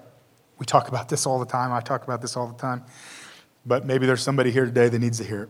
we 0.60 0.64
talk 0.64 0.86
about 0.86 1.08
this 1.08 1.26
all 1.26 1.40
the 1.40 1.44
time. 1.44 1.72
I 1.72 1.80
talk 1.80 2.04
about 2.04 2.22
this 2.22 2.36
all 2.36 2.46
the 2.46 2.56
time. 2.56 2.84
But 3.66 3.84
maybe 3.84 4.06
there's 4.06 4.22
somebody 4.22 4.52
here 4.52 4.64
today 4.64 4.88
that 4.88 4.98
needs 5.00 5.18
to 5.18 5.24
hear 5.24 5.42
it. 5.42 5.48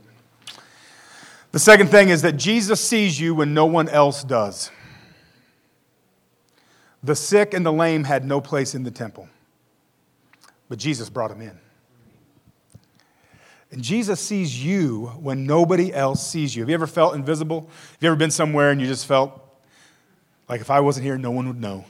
The 1.53 1.59
second 1.59 1.89
thing 1.89 2.09
is 2.09 2.23
that 2.23 2.39
Jesus 2.39 2.81
sees 2.81 3.21
you 3.21 3.35
when 3.35 3.53
no 3.53 3.67
one 3.67 3.91
else 3.91 4.25
does. 4.25 4.71
The 7.03 7.15
sick 7.15 7.53
and 7.53 7.67
the 7.67 7.73
lame 7.75 8.05
had 8.05 8.25
no 8.25 8.41
place 8.41 8.75
in 8.75 8.85
the 8.85 8.91
temple, 8.91 9.29
but 10.71 10.79
Jesus 10.79 11.11
brought 11.11 11.29
them 11.29 11.43
in. 11.43 11.61
And 13.75 13.83
Jesus 13.83 14.21
sees 14.21 14.65
you 14.65 15.07
when 15.19 15.47
nobody 15.47 15.93
else 15.93 16.25
sees 16.25 16.55
you. 16.55 16.63
Have 16.63 16.69
you 16.69 16.75
ever 16.75 16.87
felt 16.87 17.17
invisible? 17.17 17.63
Have 17.63 17.99
you 18.03 18.07
ever 18.07 18.15
been 18.15 18.31
somewhere 18.31 18.71
and 18.71 18.81
you 18.81 18.87
just 18.87 19.05
felt 19.05 19.43
like 20.49 20.61
if 20.61 20.71
I 20.71 20.79
wasn't 20.79 21.05
here, 21.05 21.19
no 21.19 21.33
one 21.33 21.49
would 21.49 21.61
know? 21.61 21.85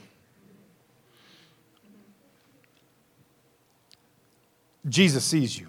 Jesus 4.89 5.23
sees 5.23 5.59
you. 5.59 5.67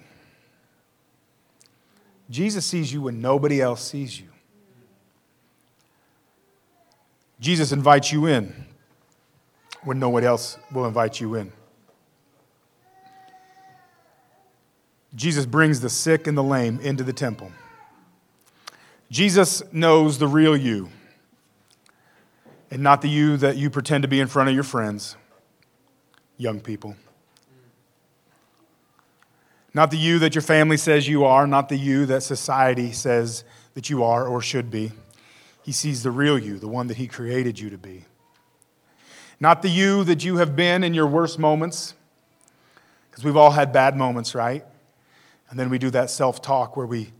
Jesus 2.31 2.64
sees 2.64 2.90
you 2.90 3.02
when 3.02 3.20
nobody 3.20 3.61
else 3.61 3.87
sees 3.87 4.18
you. 4.18 4.29
Jesus 7.40 7.72
invites 7.72 8.11
you 8.11 8.24
in 8.24 8.55
when 9.85 9.98
no 9.98 10.09
one 10.09 10.24
else 10.24 10.57
will 10.72 10.87
invite 10.87 11.20
you 11.20 11.35
in. 11.35 11.52
Jesus 15.16 15.46
brings 15.46 15.81
the 15.81 15.90
sick 15.90 16.26
and 16.26 16.37
the 16.37 16.42
lame 16.42 16.79
into 16.81 17.02
the 17.02 17.12
temple. 17.12 17.50
Jesus 19.11 19.62
knows 19.72 20.18
the 20.18 20.29
real 20.29 20.57
you 20.57 20.90
and 22.70 22.83
not 22.83 23.00
the 23.00 23.09
you 23.09 23.37
that 23.38 23.57
you 23.57 23.70
pretend 23.70 24.02
to 24.02 24.09
be 24.09 24.20
in 24.20 24.26
front 24.29 24.48
of 24.48 24.55
your 24.55 24.64
friends, 24.64 25.16
young 26.37 26.61
people. 26.61 26.96
Not 29.72 29.90
the 29.90 29.96
you 29.96 30.18
that 30.20 30.35
your 30.35 30.42
family 30.42 30.76
says 30.76 31.09
you 31.09 31.24
are, 31.24 31.46
not 31.46 31.68
the 31.68 31.76
you 31.76 32.07
that 32.07 32.22
society 32.22 32.92
says 32.92 33.44
that 33.74 33.88
you 33.88 34.02
are 34.05 34.26
or 34.26 34.40
should 34.40 34.70
be. 34.70 34.92
He 35.62 35.72
sees 35.72 36.02
the 36.02 36.11
real 36.11 36.38
you, 36.38 36.59
the 36.59 36.68
one 36.68 36.87
that 36.88 36.96
He 36.96 37.07
created 37.07 37.59
you 37.59 37.70
to 37.70 37.79
be. 37.79 38.05
Not 39.38 39.62
the 39.62 39.68
you 39.68 40.02
that 40.05 40.24
you 40.24 40.38
have 40.38 40.57
been 40.57 40.83
in 40.83 40.94
your 40.94 41.07
worst 41.07 41.38
moments, 41.38 41.94
because 43.11 43.24
we've 43.24 43.37
all 43.37 43.50
had 43.50 43.72
bad 43.72 43.96
moments, 43.96 44.35
right? 44.35 44.64
And 45.48 45.59
then 45.59 45.70
we 45.70 45.78
do 45.78 45.90
that 45.90 46.11
self 46.11 46.42
talk 46.42 46.76
where 46.76 46.87
we 46.87 47.12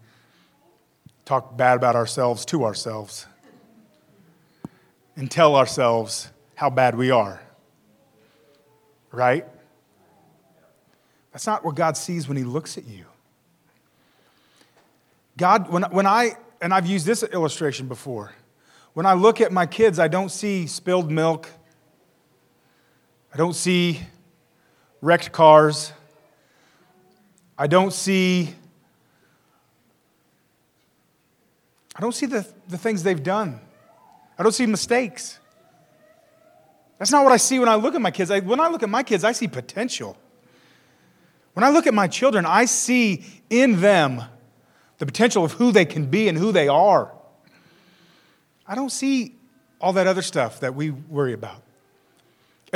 talk 1.25 1.57
bad 1.57 1.77
about 1.77 1.97
ourselves 1.97 2.45
to 2.47 2.65
ourselves 2.65 3.27
and 5.17 5.31
tell 5.31 5.57
ourselves 5.57 6.31
how 6.55 6.71
bad 6.71 6.95
we 6.95 7.11
are. 7.11 7.41
Right? 9.11 9.47
That's 11.33 11.47
not 11.47 11.65
what 11.65 11.75
God 11.75 11.97
sees 11.97 12.29
when 12.29 12.37
He 12.37 12.45
looks 12.45 12.79
at 12.79 12.87
you. 12.87 13.05
God, 15.37 15.71
when, 15.71 15.83
when 15.85 16.07
I, 16.07 16.37
and 16.63 16.73
I've 16.73 16.87
used 16.87 17.05
this 17.05 17.23
illustration 17.23 17.89
before, 17.89 18.33
when 18.95 19.05
I 19.05 19.13
look 19.13 19.43
at 19.43 19.53
my 19.53 19.67
kids, 19.67 19.99
I 19.99 20.09
don't 20.09 20.31
see 20.31 20.67
spilled 20.67 21.11
milk, 21.11 21.51
I 23.35 23.37
don't 23.37 23.53
see 23.53 24.01
wrecked 25.03 25.33
cars. 25.33 25.93
I 27.59 27.67
don't 27.67 27.93
see 27.93 28.55
I 31.97 32.01
don't 32.01 32.13
see 32.13 32.27
the, 32.27 32.47
the 32.69 32.77
things 32.77 33.03
they've 33.03 33.23
done. 33.23 33.59
I 34.39 34.43
don't 34.43 34.53
see 34.53 34.67
mistakes. 34.67 35.39
That's 36.99 37.11
not 37.11 37.25
what 37.25 37.33
I 37.33 37.39
see 37.39 37.59
when 37.59 37.71
I 37.71 37.75
look 37.77 37.95
at 37.95 38.03
my 38.03 38.11
kids. 38.11 38.31
I, 38.31 38.41
when 38.41 38.61
I 38.61 38.69
look 38.69 38.83
at 38.83 38.91
my 38.91 39.03
kids, 39.03 39.25
I 39.25 39.33
see 39.33 39.49
potential. 39.49 40.17
When 41.55 41.65
I 41.65 41.71
look 41.71 41.87
at 41.87 41.95
my 41.95 42.07
children, 42.07 42.45
I 42.45 42.67
see 42.67 43.25
in 43.49 43.81
them 43.81 44.23
the 44.99 45.07
potential 45.07 45.43
of 45.43 45.53
who 45.53 45.73
they 45.73 45.87
can 45.87 46.07
be 46.07 46.29
and 46.29 46.37
who 46.37 46.53
they 46.53 46.69
are. 46.69 47.13
I 48.67 48.75
don't 48.75 48.91
see 48.91 49.35
all 49.81 49.95
that 49.95 50.07
other 50.07 50.23
stuff 50.23 50.61
that 50.61 50.75
we 50.75 50.91
worry 50.91 51.33
about. 51.33 51.63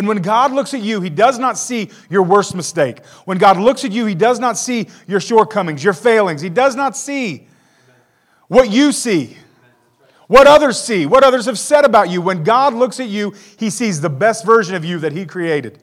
And 0.01 0.09
when 0.09 0.23
God 0.23 0.53
looks 0.53 0.73
at 0.73 0.81
you, 0.81 1.03
He 1.03 1.11
does 1.11 1.39
not 1.39 1.59
see 1.59 1.91
your 2.09 2.23
worst 2.23 2.55
mistake. 2.55 3.05
When 3.27 3.37
God 3.37 3.59
looks 3.59 3.85
at 3.85 3.93
you, 3.93 4.07
He 4.07 4.15
does 4.15 4.39
not 4.39 4.57
see 4.57 4.89
your 5.07 5.21
shortcomings, 5.21 5.85
your 5.85 5.93
failings. 5.93 6.41
He 6.41 6.49
does 6.49 6.75
not 6.75 6.97
see 6.97 7.47
what 8.49 8.71
you 8.71 8.93
see, 8.93 9.37
what 10.27 10.47
others 10.47 10.83
see, 10.83 11.05
what 11.05 11.23
others 11.23 11.45
have 11.45 11.59
said 11.59 11.85
about 11.85 12.09
you. 12.09 12.23
When 12.23 12.45
God 12.45 12.73
looks 12.73 12.99
at 12.99 13.09
you, 13.09 13.35
He 13.59 13.69
sees 13.69 14.01
the 14.01 14.09
best 14.09 14.47
version 14.47 14.75
of 14.75 14.87
you 14.87 14.99
that 15.01 15.13
He 15.13 15.27
created. 15.27 15.83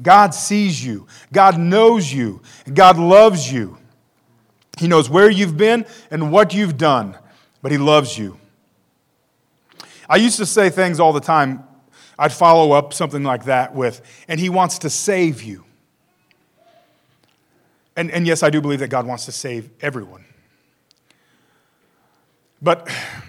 God 0.00 0.32
sees 0.32 0.84
you, 0.84 1.08
God 1.32 1.58
knows 1.58 2.12
you, 2.12 2.42
God 2.72 2.96
loves 2.96 3.52
you. 3.52 3.76
He 4.78 4.86
knows 4.86 5.10
where 5.10 5.28
you've 5.28 5.56
been 5.56 5.84
and 6.12 6.30
what 6.30 6.54
you've 6.54 6.78
done, 6.78 7.18
but 7.60 7.72
He 7.72 7.78
loves 7.78 8.16
you. 8.16 8.38
I 10.08 10.14
used 10.14 10.36
to 10.36 10.46
say 10.46 10.70
things 10.70 11.00
all 11.00 11.12
the 11.12 11.18
time 11.18 11.64
I'd 12.18 12.32
follow 12.32 12.72
up 12.72 12.92
something 12.92 13.22
like 13.22 13.44
that 13.44 13.74
with, 13.74 14.02
and 14.26 14.40
He 14.40 14.48
wants 14.48 14.78
to 14.80 14.90
save 14.90 15.42
you. 15.42 15.64
And, 17.96 18.10
and 18.10 18.26
yes, 18.26 18.42
I 18.42 18.50
do 18.50 18.60
believe 18.60 18.80
that 18.80 18.88
God 18.88 19.06
wants 19.06 19.24
to 19.26 19.32
save 19.32 19.70
everyone. 19.80 20.24
But 22.60 22.88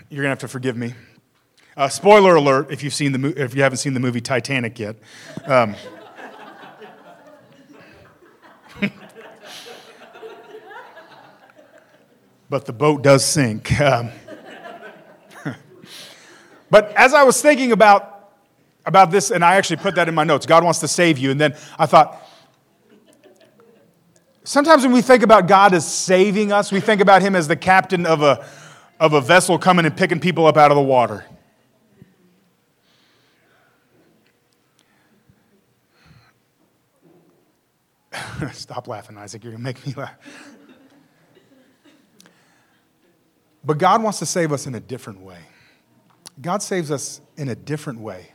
you're 0.09 0.23
going 0.23 0.27
to 0.27 0.29
have 0.29 0.39
to 0.39 0.47
forgive 0.47 0.75
me. 0.75 0.95
Uh, 1.77 1.87
spoiler 1.87 2.35
alert 2.35 2.71
if, 2.71 2.83
you've 2.83 2.93
seen 2.93 3.11
the 3.11 3.17
mo- 3.19 3.33
if 3.35 3.55
you 3.55 3.61
haven't 3.63 3.77
seen 3.77 3.93
the 3.93 3.99
movie 3.99 4.21
Titanic 4.21 4.79
yet. 4.79 4.95
Um, 5.45 5.75
but 12.49 12.65
the 12.65 12.73
boat 12.73 13.01
does 13.01 13.23
sink. 13.23 13.79
Um, 13.79 14.09
but 16.69 16.91
as 16.95 17.13
I 17.13 17.23
was 17.23 17.41
thinking 17.41 17.71
about 17.71 18.18
about 18.85 19.11
this, 19.11 19.31
and 19.31 19.43
I 19.43 19.55
actually 19.55 19.77
put 19.77 19.95
that 19.95 20.07
in 20.07 20.15
my 20.15 20.23
notes. 20.23 20.45
God 20.45 20.63
wants 20.63 20.79
to 20.79 20.87
save 20.87 21.17
you. 21.17 21.31
And 21.31 21.39
then 21.39 21.55
I 21.77 21.85
thought, 21.85 22.21
sometimes 24.43 24.83
when 24.83 24.93
we 24.93 25.01
think 25.01 25.23
about 25.23 25.47
God 25.47 25.73
as 25.73 25.91
saving 25.91 26.51
us, 26.51 26.71
we 26.71 26.79
think 26.79 27.01
about 27.01 27.21
Him 27.21 27.35
as 27.35 27.47
the 27.47 27.55
captain 27.55 28.05
of 28.05 28.21
a, 28.21 28.45
of 28.99 29.13
a 29.13 29.21
vessel 29.21 29.57
coming 29.59 29.85
and 29.85 29.95
picking 29.95 30.19
people 30.19 30.47
up 30.47 30.57
out 30.57 30.71
of 30.71 30.75
the 30.75 30.83
water. 30.83 31.25
Stop 38.53 38.87
laughing, 38.87 39.17
Isaac. 39.17 39.43
You're 39.43 39.53
going 39.53 39.61
to 39.61 39.63
make 39.63 39.85
me 39.85 39.93
laugh. 39.95 40.15
But 43.63 43.77
God 43.77 44.01
wants 44.01 44.19
to 44.19 44.25
save 44.25 44.51
us 44.51 44.65
in 44.65 44.75
a 44.75 44.79
different 44.79 45.19
way. 45.21 45.39
God 46.41 46.61
saves 46.63 46.91
us 46.91 47.19
in 47.35 47.49
a 47.49 47.55
different 47.55 47.99
way. 47.99 48.29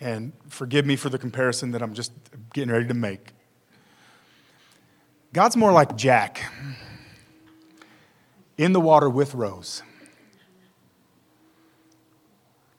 And 0.00 0.32
forgive 0.48 0.86
me 0.86 0.96
for 0.96 1.08
the 1.08 1.18
comparison 1.18 1.72
that 1.72 1.82
I'm 1.82 1.94
just 1.94 2.12
getting 2.52 2.70
ready 2.70 2.86
to 2.86 2.94
make. 2.94 3.32
God's 5.32 5.56
more 5.56 5.72
like 5.72 5.96
Jack 5.96 6.44
in 8.56 8.72
the 8.72 8.80
water 8.80 9.10
with 9.10 9.34
Rose. 9.34 9.82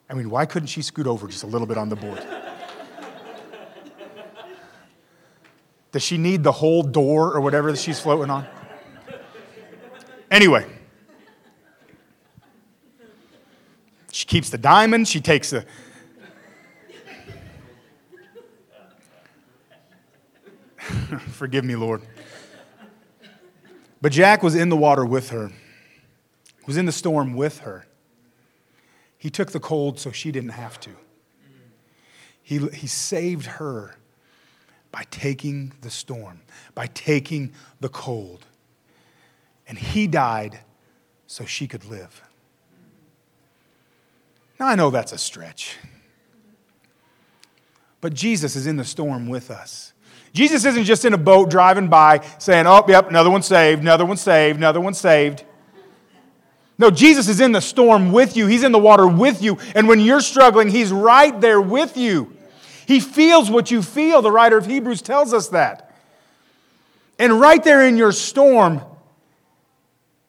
I 0.10 0.14
mean, 0.16 0.30
why 0.30 0.46
couldn't 0.46 0.68
she 0.68 0.82
scoot 0.82 1.06
over 1.08 1.28
just 1.28 1.44
a 1.44 1.48
little 1.48 1.68
bit 1.68 1.78
on 1.78 1.90
the 1.90 1.96
board? 1.96 2.26
Does 5.92 6.04
she 6.04 6.18
need 6.18 6.44
the 6.44 6.52
whole 6.52 6.82
door 6.84 7.34
or 7.34 7.42
whatever 7.42 7.72
that 7.72 7.78
she's 7.78 8.00
floating 8.00 8.32
on? 8.32 8.48
Anyway, 10.32 10.66
she 14.12 14.26
keeps 14.26 14.50
the 14.50 14.58
diamond, 14.58 15.08
she 15.08 15.20
takes 15.20 15.50
the 15.52 15.66
Forgive 21.32 21.66
me, 21.66 21.76
Lord. 21.76 22.02
But 24.02 24.12
Jack 24.12 24.44
was 24.44 24.56
in 24.56 24.70
the 24.70 24.78
water 24.78 25.06
with 25.06 25.30
her, 25.30 25.52
was 26.66 26.78
in 26.78 26.86
the 26.86 26.92
storm 26.92 27.34
with 27.34 27.60
her. 27.60 27.86
He 29.18 29.30
took 29.30 29.52
the 29.52 29.60
cold 29.60 30.00
so 30.00 30.12
she 30.12 30.32
didn't 30.32 30.52
have 30.52 30.80
to. 30.82 30.92
He, 32.42 32.60
he 32.70 32.88
saved 32.88 33.46
her 33.46 33.98
by 34.92 35.04
taking 35.12 35.74
the 35.82 35.90
storm, 35.90 36.42
by 36.74 36.88
taking 36.88 37.52
the 37.80 37.90
cold. 37.90 38.46
And 39.68 39.78
he 39.78 40.08
died 40.08 40.60
so 41.28 41.46
she 41.46 41.68
could 41.68 41.86
live. 41.86 42.24
Now, 44.60 44.68
I 44.68 44.76
know 44.76 44.90
that's 44.90 45.12
a 45.12 45.18
stretch. 45.18 45.78
But 48.02 48.14
Jesus 48.14 48.56
is 48.56 48.66
in 48.66 48.78
the 48.78 48.86
storm 48.86 49.28
with 49.28 49.52
us. 49.52 49.94
Jesus 50.34 50.66
isn't 50.66 50.84
just 50.84 51.06
in 51.06 51.14
a 51.14 51.18
boat 51.18 51.50
driving 51.50 51.88
by 51.88 52.26
saying, 52.38 52.68
oh, 52.68 52.84
yep, 52.88 53.10
another 53.10 53.30
one 53.30 53.42
saved, 53.42 53.82
another 53.82 54.06
one 54.06 54.18
saved, 54.18 54.58
another 54.58 54.80
one 54.80 54.94
saved. 54.94 55.44
No, 56.80 56.90
Jesus 56.90 57.28
is 57.28 57.42
in 57.42 57.52
the 57.52 57.60
storm 57.60 58.14
with 58.14 58.38
you. 58.38 58.48
He's 58.48 58.64
in 58.64 58.72
the 58.72 58.80
water 58.80 59.06
with 59.06 59.42
you. 59.42 59.58
And 59.76 59.88
when 59.88 60.00
you're 60.00 60.22
struggling, 60.22 60.70
He's 60.70 60.94
right 60.94 61.40
there 61.42 61.60
with 61.60 61.98
you. 61.98 62.36
He 62.88 63.02
feels 63.02 63.52
what 63.52 63.70
you 63.70 63.82
feel. 63.82 64.22
The 64.22 64.32
writer 64.32 64.58
of 64.58 64.66
Hebrews 64.66 65.02
tells 65.02 65.34
us 65.34 65.50
that. 65.50 65.94
And 67.20 67.38
right 67.38 67.62
there 67.62 67.86
in 67.86 67.98
your 67.98 68.14
storm, 68.14 68.82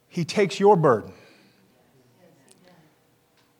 He 0.09 0.25
takes 0.25 0.59
your 0.59 0.75
burden, 0.75 1.13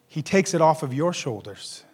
He 0.08 0.22
takes 0.22 0.54
it 0.54 0.60
off 0.62 0.84
of 0.84 0.94
your 0.94 1.14
shoulders. 1.14 1.86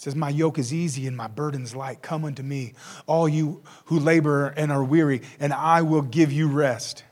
Says, 0.00 0.16
My 0.16 0.30
yoke 0.30 0.58
is 0.58 0.72
easy 0.72 1.06
and 1.06 1.14
my 1.14 1.26
burden's 1.26 1.76
light. 1.76 2.00
Come 2.00 2.24
unto 2.24 2.42
me, 2.42 2.72
all 3.06 3.28
you 3.28 3.62
who 3.84 3.98
labor 3.98 4.46
and 4.56 4.72
are 4.72 4.82
weary, 4.82 5.20
and 5.38 5.52
I 5.52 5.82
will 5.82 6.00
give 6.00 6.32
you 6.32 6.48
rest. 6.48 7.04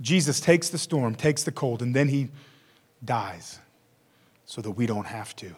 Jesus 0.00 0.38
takes 0.38 0.68
the 0.68 0.78
storm, 0.78 1.16
takes 1.16 1.42
the 1.42 1.50
cold, 1.50 1.82
and 1.82 1.92
then 1.92 2.06
he 2.06 2.28
dies 3.04 3.58
so 4.44 4.60
that 4.60 4.70
we 4.70 4.86
don't 4.86 5.08
have 5.08 5.34
to. 5.34 5.56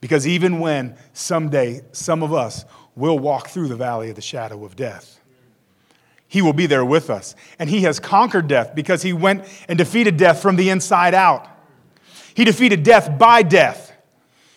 Because 0.00 0.26
even 0.26 0.58
when 0.58 0.96
someday 1.12 1.82
some 1.92 2.22
of 2.22 2.32
us 2.32 2.64
will 2.96 3.18
walk 3.18 3.48
through 3.48 3.68
the 3.68 3.76
valley 3.76 4.08
of 4.08 4.16
the 4.16 4.22
shadow 4.22 4.64
of 4.64 4.74
death, 4.74 5.20
he 6.26 6.40
will 6.40 6.54
be 6.54 6.64
there 6.64 6.86
with 6.86 7.10
us. 7.10 7.34
And 7.58 7.68
he 7.68 7.82
has 7.82 8.00
conquered 8.00 8.48
death 8.48 8.74
because 8.74 9.02
he 9.02 9.12
went 9.12 9.44
and 9.68 9.76
defeated 9.76 10.16
death 10.16 10.40
from 10.40 10.56
the 10.56 10.70
inside 10.70 11.12
out. 11.12 11.46
He 12.32 12.46
defeated 12.46 12.84
death 12.84 13.18
by 13.18 13.42
death. 13.42 13.89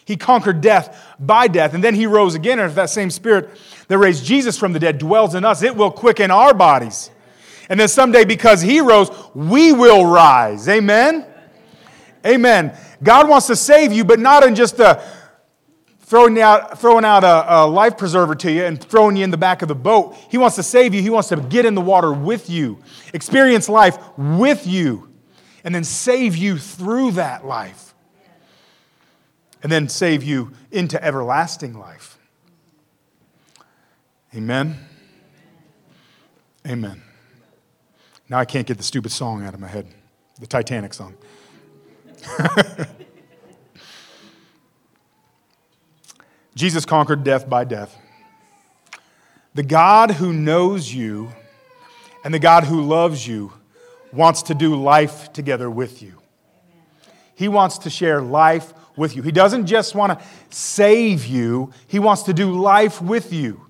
He 0.05 0.17
conquered 0.17 0.61
death 0.61 1.15
by 1.19 1.47
death. 1.47 1.73
And 1.73 1.83
then 1.83 1.95
he 1.95 2.05
rose 2.05 2.35
again. 2.35 2.59
And 2.59 2.69
if 2.69 2.75
that 2.75 2.89
same 2.89 3.09
spirit 3.09 3.49
that 3.87 3.97
raised 3.97 4.25
Jesus 4.25 4.57
from 4.57 4.73
the 4.73 4.79
dead 4.79 4.97
dwells 4.97 5.35
in 5.35 5.45
us, 5.45 5.63
it 5.63 5.75
will 5.75 5.91
quicken 5.91 6.31
our 6.31 6.53
bodies. 6.53 7.09
And 7.69 7.79
then 7.79 7.87
someday, 7.87 8.25
because 8.25 8.61
he 8.61 8.81
rose, 8.81 9.09
we 9.33 9.71
will 9.71 10.05
rise. 10.05 10.67
Amen? 10.67 11.25
Amen. 12.25 12.77
God 13.01 13.27
wants 13.27 13.47
to 13.47 13.55
save 13.55 13.91
you, 13.91 14.03
but 14.03 14.19
not 14.19 14.45
in 14.45 14.55
just 14.55 14.79
a 14.79 15.03
throwing 16.01 16.39
out, 16.39 16.79
throwing 16.79 17.05
out 17.05 17.23
a, 17.23 17.55
a, 17.55 17.65
life 17.65 17.97
preserver 17.97 18.35
to 18.35 18.51
you 18.51 18.63
and 18.63 18.81
throwing 18.81 19.15
you 19.15 19.23
in 19.23 19.31
the 19.31 19.37
back 19.37 19.61
of 19.61 19.67
the 19.67 19.75
boat. 19.75 20.15
He 20.29 20.37
wants 20.37 20.55
to 20.57 20.63
save 20.63 20.93
you. 20.93 21.01
He 21.01 21.09
wants 21.09 21.29
to 21.29 21.37
get 21.37 21.65
in 21.65 21.75
the 21.75 21.81
water 21.81 22.13
with 22.13 22.49
you, 22.49 22.79
experience 23.13 23.67
life 23.67 23.97
with 24.17 24.67
you, 24.67 25.09
and 25.63 25.73
then 25.73 25.83
save 25.83 26.37
you 26.37 26.57
through 26.57 27.11
that 27.13 27.45
life. 27.45 27.92
And 29.63 29.71
then 29.71 29.89
save 29.89 30.23
you 30.23 30.51
into 30.71 31.03
everlasting 31.03 31.79
life. 31.79 32.19
Amen. 34.35 34.77
Amen. 36.67 37.01
Now 38.29 38.39
I 38.39 38.45
can't 38.45 38.67
get 38.67 38.77
the 38.77 38.83
stupid 38.83 39.11
song 39.11 39.43
out 39.45 39.53
of 39.53 39.59
my 39.59 39.67
head, 39.67 39.87
the 40.39 40.47
Titanic 40.47 40.93
song. 40.93 41.15
Jesus 46.55 46.85
conquered 46.85 47.23
death 47.23 47.49
by 47.49 47.63
death. 47.63 47.97
The 49.55 49.63
God 49.63 50.11
who 50.11 50.33
knows 50.33 50.93
you 50.93 51.31
and 52.23 52.33
the 52.33 52.39
God 52.39 52.63
who 52.63 52.81
loves 52.81 53.27
you 53.27 53.53
wants 54.11 54.43
to 54.43 54.55
do 54.55 54.75
life 54.75 55.33
together 55.33 55.69
with 55.69 56.01
you. 56.01 56.13
He 57.35 57.47
wants 57.47 57.79
to 57.79 57.89
share 57.89 58.21
life 58.21 58.73
with 58.95 59.15
you. 59.15 59.21
He 59.21 59.31
doesn't 59.31 59.65
just 59.65 59.95
want 59.95 60.17
to 60.17 60.25
save 60.49 61.25
you, 61.25 61.71
He 61.87 61.99
wants 61.99 62.23
to 62.23 62.33
do 62.33 62.51
life 62.51 63.01
with 63.01 63.33
you. 63.33 63.65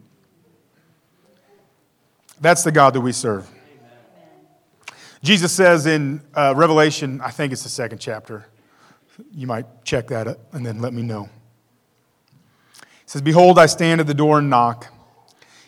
That's 2.42 2.64
the 2.64 2.72
God 2.72 2.94
that 2.94 3.02
we 3.02 3.14
serve. 3.14 3.50
Jesus 5.24 5.54
says 5.54 5.86
in 5.86 6.22
uh, 6.36 6.54
Revelation, 6.56 7.22
I 7.22 7.32
think 7.32 7.54
it's 7.54 7.64
the 7.64 7.70
second 7.70 8.00
chapter. 8.00 8.46
You 9.34 9.48
might 9.48 9.86
check 9.86 10.08
that 10.08 10.28
up 10.28 10.54
and 10.54 10.66
then 10.66 10.82
let 10.82 10.92
me 10.92 11.02
know 11.04 11.30
He 12.82 12.82
says, 13.06 13.22
Behold, 13.22 13.58
I 13.58 13.68
stand 13.68 14.02
at 14.02 14.08
the 14.08 14.14
door 14.14 14.40
and 14.40 14.50
knock. 14.50 14.88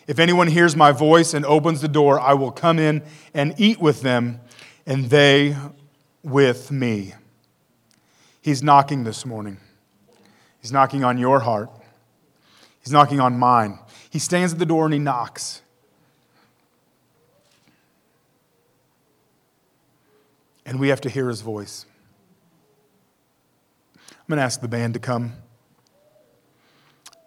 If 0.06 0.18
anyone 0.18 0.48
hears 0.48 0.76
my 0.76 0.92
voice 0.92 1.32
and 1.32 1.44
opens 1.46 1.80
the 1.80 1.88
door, 1.88 2.20
I 2.20 2.34
will 2.34 2.52
come 2.52 2.78
in 2.78 3.02
and 3.32 3.54
eat 3.56 3.80
with 3.80 4.02
them, 4.02 4.40
and 4.84 5.06
they 5.10 5.56
with 6.22 6.70
me. 6.70 7.14
He's 8.46 8.62
knocking 8.62 9.02
this 9.02 9.26
morning. 9.26 9.56
He's 10.62 10.70
knocking 10.70 11.02
on 11.02 11.18
your 11.18 11.40
heart. 11.40 11.68
He's 12.80 12.92
knocking 12.92 13.18
on 13.18 13.36
mine. 13.40 13.80
He 14.08 14.20
stands 14.20 14.52
at 14.52 14.60
the 14.60 14.64
door 14.64 14.84
and 14.84 14.94
he 14.94 15.00
knocks. 15.00 15.62
And 20.64 20.78
we 20.78 20.90
have 20.90 21.00
to 21.00 21.10
hear 21.10 21.28
his 21.28 21.40
voice. 21.40 21.86
I'm 23.96 24.28
going 24.28 24.36
to 24.36 24.44
ask 24.44 24.60
the 24.60 24.68
band 24.68 24.94
to 24.94 25.00
come 25.00 25.32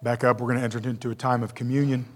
back 0.02 0.24
up. 0.24 0.40
We're 0.40 0.46
going 0.46 0.56
to 0.56 0.64
enter 0.64 0.78
into 0.78 1.10
a 1.10 1.14
time 1.14 1.42
of 1.42 1.54
communion. 1.54 2.06